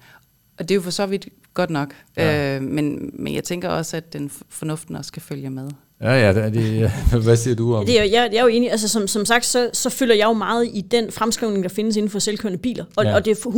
[0.60, 1.94] og det er jo for så vidt godt nok.
[2.18, 2.56] Ja.
[2.56, 5.70] Øh, men, men jeg tænker også, at den fornuften også skal følge med.
[6.02, 6.92] Ja, ja, det,
[7.24, 9.46] hvad siger du om Det er, jeg, jeg er jo enig, altså som, som sagt,
[9.46, 12.86] så, så følger jeg jo meget i den fremskrivning, der findes inden for selvkørende biler.
[12.96, 13.16] Og, Ja.
[13.16, 13.50] og det er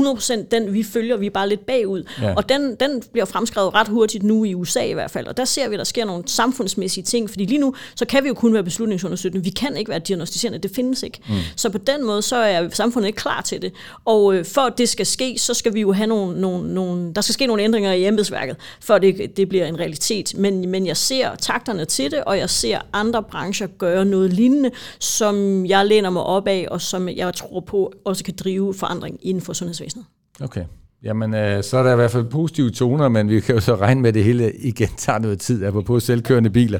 [0.41, 2.03] 100% den, vi følger, vi er bare lidt bagud.
[2.21, 2.33] Ja.
[2.35, 5.27] Og den, den bliver fremskrevet ret hurtigt nu i USA i hvert fald.
[5.27, 7.29] Og der ser vi, at der sker nogle samfundsmæssige ting.
[7.29, 9.43] Fordi lige nu, så kan vi jo kun være beslutningsunderstøttende.
[9.43, 11.19] Vi kan ikke være diagnostiserende, det findes ikke.
[11.29, 11.35] Mm.
[11.55, 13.73] Så på den måde, så er samfundet ikke klar til det.
[14.05, 17.13] Og øh, for at det skal ske, så skal vi jo have nogle, nogle, nogle
[17.13, 20.33] der skal ske nogle ændringer i embedsværket, for det, det bliver en realitet.
[20.37, 24.71] Men, men jeg ser takterne til det, og jeg ser andre brancher gøre noget lignende,
[24.99, 29.17] som jeg læner mig op af, og som jeg tror på også kan drive forandring
[29.21, 30.05] inden for sundhedsvæsenet.
[30.41, 30.65] Okay.
[31.03, 33.75] Jamen, øh, så er der i hvert fald positive toner, men vi kan jo så
[33.75, 36.79] regne med, at det hele igen tager noget tid, apropos selvkørende biler.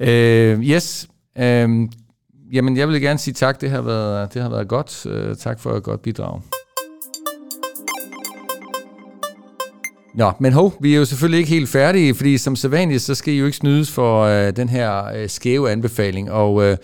[0.00, 1.08] Øh, yes.
[1.38, 1.68] Øh,
[2.52, 3.60] jamen, jeg vil gerne sige tak.
[3.60, 5.06] Det har været, det har været godt.
[5.06, 6.40] Øh, tak for et godt bidrag.
[10.20, 13.34] Nå, men hov, vi er jo selvfølgelig ikke helt færdige, fordi som sædvanligt, så skal
[13.34, 16.76] I jo ikke snydes for øh, den her øh, skæve anbefaling, og øh,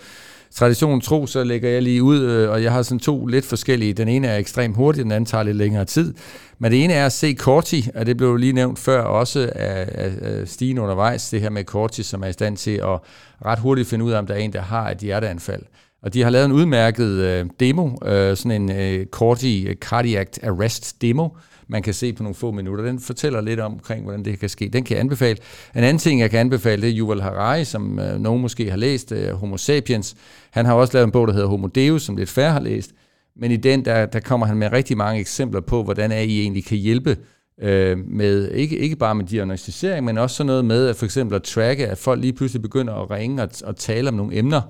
[0.51, 3.93] traditionen tro, så lægger jeg lige ud, øh, og jeg har sådan to lidt forskellige.
[3.93, 6.13] Den ene er ekstremt hurtig, den anden tager lidt længere tid.
[6.59, 9.89] Men det ene er at se Corti, og det blev lige nævnt før også af,
[9.91, 12.99] af, af Stine undervejs, det her med Corti, som er i stand til at
[13.45, 15.61] ret hurtigt finde ud af, om der er en, der har et hjerteanfald.
[16.03, 21.01] Og de har lavet en udmærket øh, demo, øh, sådan en øh, Corti Cardiac Arrest
[21.01, 21.29] demo,
[21.69, 22.85] man kan se på nogle få minutter.
[22.85, 24.69] Den fortæller lidt omkring, hvordan det kan ske.
[24.69, 25.37] Den kan jeg anbefale.
[25.75, 28.77] En anden ting, jeg kan anbefale, det er Yuval Harari, som øh, nogen måske har
[28.77, 30.15] læst, øh, Homo Sapiens.
[30.51, 32.91] Han har også lavet en bog, der hedder Homo Deus, som lidt færre har læst.
[33.35, 36.65] Men i den, der, der kommer han med rigtig mange eksempler på, hvordan AI egentlig
[36.65, 37.17] kan hjælpe
[37.61, 41.35] øh, med, ikke, ikke bare med diagnostisering, men også sådan noget med at for eksempel
[41.35, 44.61] at tracke, at folk lige pludselig begynder at ringe og, og tale om nogle emner,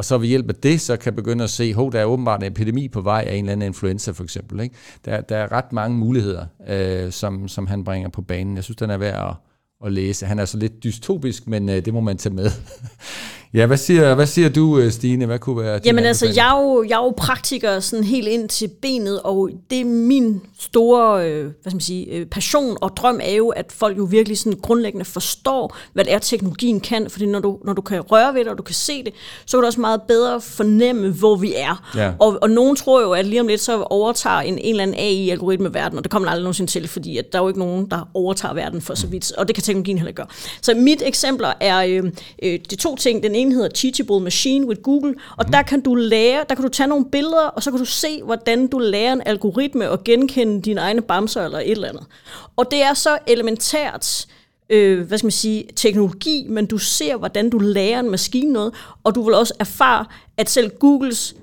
[0.00, 2.42] og så ved hjælp af det, så kan begynde at se, at der er åbenbart
[2.42, 4.60] en epidemi på vej af en eller anden influenza for eksempel.
[4.60, 4.74] Ikke?
[5.04, 8.56] Der, der er ret mange muligheder, øh, som, som han bringer på banen.
[8.56, 9.34] Jeg synes, den er værd at,
[9.86, 10.26] at læse.
[10.26, 12.50] Han er så lidt dystopisk, men øh, det må man tage med.
[13.54, 15.26] ja, hvad siger, hvad siger du, øh, Stine?
[15.26, 18.48] Hvad kunne være Jamen altså, jeg er, jo, jeg er jo praktiker sådan helt ind
[18.48, 22.96] til benet, og det er min store øh, hvad skal man sige, øh, passion og
[22.96, 27.10] drøm er jo, at folk jo virkelig sådan grundlæggende forstår, hvad det er, teknologien kan.
[27.10, 29.14] Fordi når du, når du kan røre ved det, og du kan se det,
[29.46, 31.90] så kan du også meget bedre fornemme, hvor vi er.
[31.96, 32.12] Ja.
[32.18, 34.96] Og, og nogen tror jo, at lige om lidt, så overtager en, en eller anden
[34.96, 37.86] AI-algoritme verden, og det kommer aldrig nogensinde til, fordi at der er jo ikke nogen,
[37.90, 40.26] der overtager verden for så vidt, og det kan teknologien heller ikke gøre.
[40.62, 43.22] Så mit eksempler er øh, øh, de to ting.
[43.22, 45.52] Den ene hedder Teachable Machine with Google, og mm.
[45.52, 48.22] der kan du lære, der kan du tage nogle billeder, og så kan du se,
[48.22, 52.04] hvordan du lærer en algoritme at genkende dine egne bamser eller et eller andet.
[52.56, 54.26] Og det er så elementært,
[54.70, 58.74] øh, hvad skal man sige, teknologi, men du ser, hvordan du lærer en maskine noget,
[59.04, 60.04] og du vil også erfare,
[60.36, 61.34] at selv Googles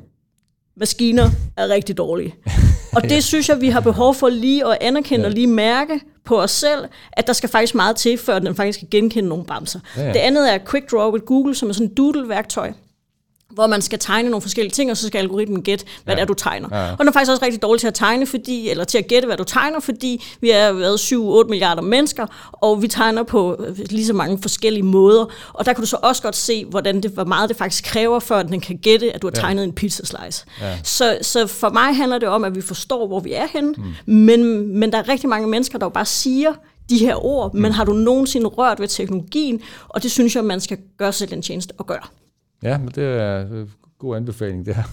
[0.77, 2.35] maskiner er rigtig dårlige.
[2.95, 5.29] Og det synes jeg, vi har behov for lige at anerkende ja.
[5.29, 8.80] og lige mærke på os selv, at der skal faktisk meget til, før den faktisk
[8.80, 9.80] kan genkende nogle bamser.
[9.95, 10.13] Ja, Ja, ja.
[10.13, 12.71] Det andet er Quick Draw with Google, som er sådan et doodle-værktøj,
[13.57, 16.15] hvor man skal tegne nogle forskellige ting, og så skal algoritmen gætte, hvad Ja.
[16.15, 16.67] det er, du tegner.
[16.71, 16.91] Ja.
[16.91, 19.25] Og den er faktisk også rigtig dårlig til at tegne, fordi, eller til at gætte,
[19.25, 20.97] hvad du tegner, fordi vi er været
[21.45, 25.25] 7-8 milliarder mennesker, og vi tegner på øh, lige så mange forskellige måder.
[25.53, 28.19] Og der kan du så også godt se, hvordan det, hvor meget det faktisk kræver,
[28.19, 29.41] før den kan gætte, at du har Ja.
[29.41, 30.45] tegnet en pizza slice.
[30.61, 30.77] Ja.
[30.83, 33.73] Så, så for mig handler det om, at vi forstår, hvor vi er henne,
[34.05, 34.13] mm.
[34.13, 36.53] men, men der er rigtig mange mennesker, der jo bare siger
[36.89, 37.61] de her ord, mm.
[37.61, 41.17] men har du nogensinde rørt ved teknologien, og det synes jeg, man skal gøre sig
[41.29, 42.03] selv en tjeneste at gøre.
[42.63, 44.83] Ja, men det er en god anbefaling, det her.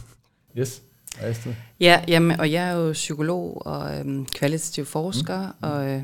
[0.59, 0.83] Yes.
[1.21, 1.55] Astrid.
[1.81, 5.53] Ja, jamen, og jeg er jo psykolog og øhm, kvalitativ forsker, mm.
[5.61, 6.03] og øh,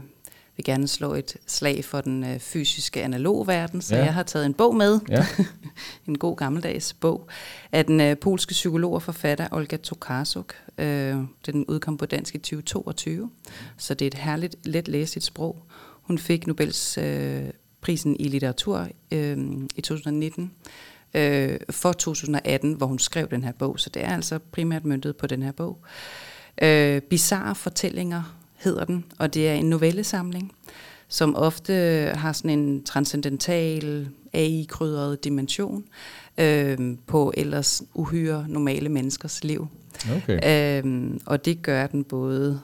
[0.56, 4.04] vil gerne slå et slag for den øh, fysiske analog verden, så ja.
[4.04, 5.26] jeg har taget en bog med, Ja.
[6.08, 7.28] en god gammeldags bog,
[7.72, 10.54] af den øh, polske psykolog og forfatter Olga Tokarczuk.
[10.78, 13.30] Øh, den udkom på dansk i 2022,
[13.76, 15.62] så det er et herligt, let læseligt sprog.
[16.02, 17.42] Hun fik Nobels øh,
[17.80, 19.38] prisen i litteratur øh,
[19.76, 20.52] i 2019
[21.14, 25.16] øh, for 2018, hvor hun skrev den her bog, så det er altså primært møntet
[25.16, 25.78] på den her bog.
[26.62, 30.52] Øh, Bizarre fortællinger hedder den, og det er en novellesamling,
[31.08, 31.72] som ofte
[32.14, 35.84] har sådan en transcendental, AI-krydret dimension
[36.38, 39.68] øh, på ellers uhyre normale menneskers liv.
[40.16, 40.82] Okay.
[40.84, 42.60] Øh, og det gør den både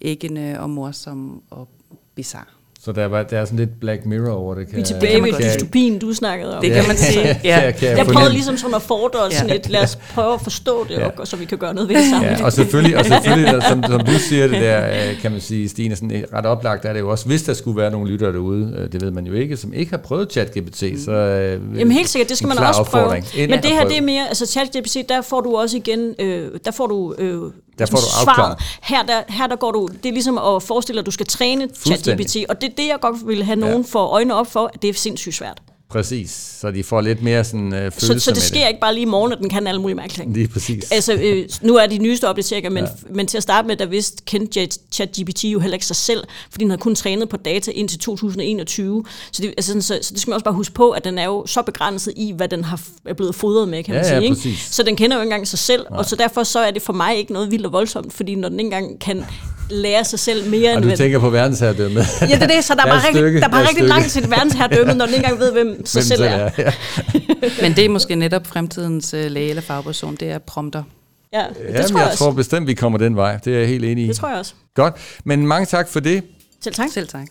[0.00, 1.68] æggende og morsom og
[2.14, 2.44] bizarre.
[2.84, 4.66] Så der, var, der er sådan lidt Black Mirror over det.
[4.66, 6.62] Kan, Vi er tilbage ved dystopien, du snakkede om.
[6.62, 7.20] Det kan man sige.
[7.20, 7.36] Ja.
[7.64, 7.70] Ja.
[7.70, 8.32] Kan, kan Jeg prøvede fornemme.
[8.32, 9.54] ligesom sådan at fordre sådan Ja.
[9.56, 11.08] et, lad os prøve at forstå det, Ja.
[11.18, 12.30] og, så vi kan gøre noget ved det sammen.
[12.30, 15.40] Ja, og selvfølgelig, og selvfølgelig der, som, som du siger det der, øh, kan man
[15.40, 18.10] sige, Stine, sådan øh, ret oplagt er det jo også, hvis der skulle være nogle
[18.10, 21.10] lyttere derude, øh, det ved man jo ikke, som ikke har prøvet ChatGPT, så...
[21.12, 23.10] øh, Jamen helt sikkert, det skal man også prøve.
[23.48, 26.70] Men det her, det er mere, altså ChatGPT, der får du også igen, øh, der
[26.70, 27.14] får du...
[27.18, 27.42] Øh,
[27.78, 28.58] Der får du afklaret.
[28.82, 31.26] Her der, her der går du, det er ligesom at forestille dig, at du skal
[31.26, 31.68] træne.
[31.86, 33.88] ChatGPT, og det er det, jeg godt vil have nogen ja.
[33.92, 35.62] for øjnene op for, at det er sindssygt svært.
[35.94, 36.30] Præcis,
[36.60, 39.02] så de får lidt mere sådan øh, følelser Så, så det sker ikke bare lige
[39.02, 40.34] i morgen, at den kan alle mulige mærkelige ting.
[40.34, 40.92] Lige præcis.
[40.92, 42.90] Altså, øh, nu er de nyeste opdateringer, men, Ja.
[43.14, 46.62] men til at starte med, der vidste kendte ChatGPT jo heller ikke sig selv, fordi
[46.64, 49.04] den havde kun trænet på data indtil 2021.
[49.32, 51.24] Så det, altså, så, så det skal man også bare huske på, at den er
[51.24, 54.20] jo så begrænset i, hvad den har, er blevet fodret med, kan man Ja, ja,
[54.20, 54.30] sige.
[54.50, 54.58] Ikke?
[54.70, 55.98] Så den kender jo ikke engang sig selv, Nej.
[55.98, 58.48] og så derfor så er det for mig ikke noget vildt og voldsomt, fordi når
[58.48, 59.24] den ikke engang kan
[59.70, 60.82] lære sig selv mere Og end...
[60.82, 62.00] du hvad- tænker på verdensherredømme.
[62.20, 63.52] Ja, det er det, så der er Der er bare et rigtig, stykke, der er
[63.62, 66.50] er rigtig langt til verdensherredømme, når den ikke engang ved, hvem sig Hvem selv er.
[66.58, 66.72] Ja.
[67.62, 70.82] Men det er måske netop fremtidens øh, læge eller fagperson, det er prompter.
[71.32, 72.18] Ja, det Jamen, tror jeg, jeg også.
[72.18, 73.36] tror bestemt, vi kommer den vej.
[73.44, 74.08] Det er jeg helt enig i.
[74.08, 74.54] Det tror jeg også.
[74.74, 74.94] Godt,
[75.24, 76.22] men mange tak for det.
[76.64, 76.86] Selv tak.
[76.94, 77.26] Selv tak.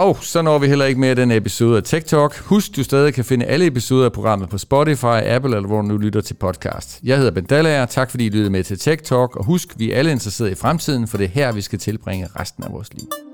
[0.00, 2.38] Og så når vi heller ikke mere den episode af Tech Talk.
[2.38, 5.86] Husk, du stadig kan finde alle episoder af programmet på Spotify, Apple eller hvor du
[5.88, 7.00] nu lytter til podcast.
[7.02, 7.86] Jeg hedder Ben Dallager.
[7.86, 9.36] Tak fordi I lyttede med til Tech Talk.
[9.36, 12.28] Og husk, vi er alle interesserede i fremtiden, for det er her, vi skal tilbringe
[12.40, 13.29] resten af vores liv.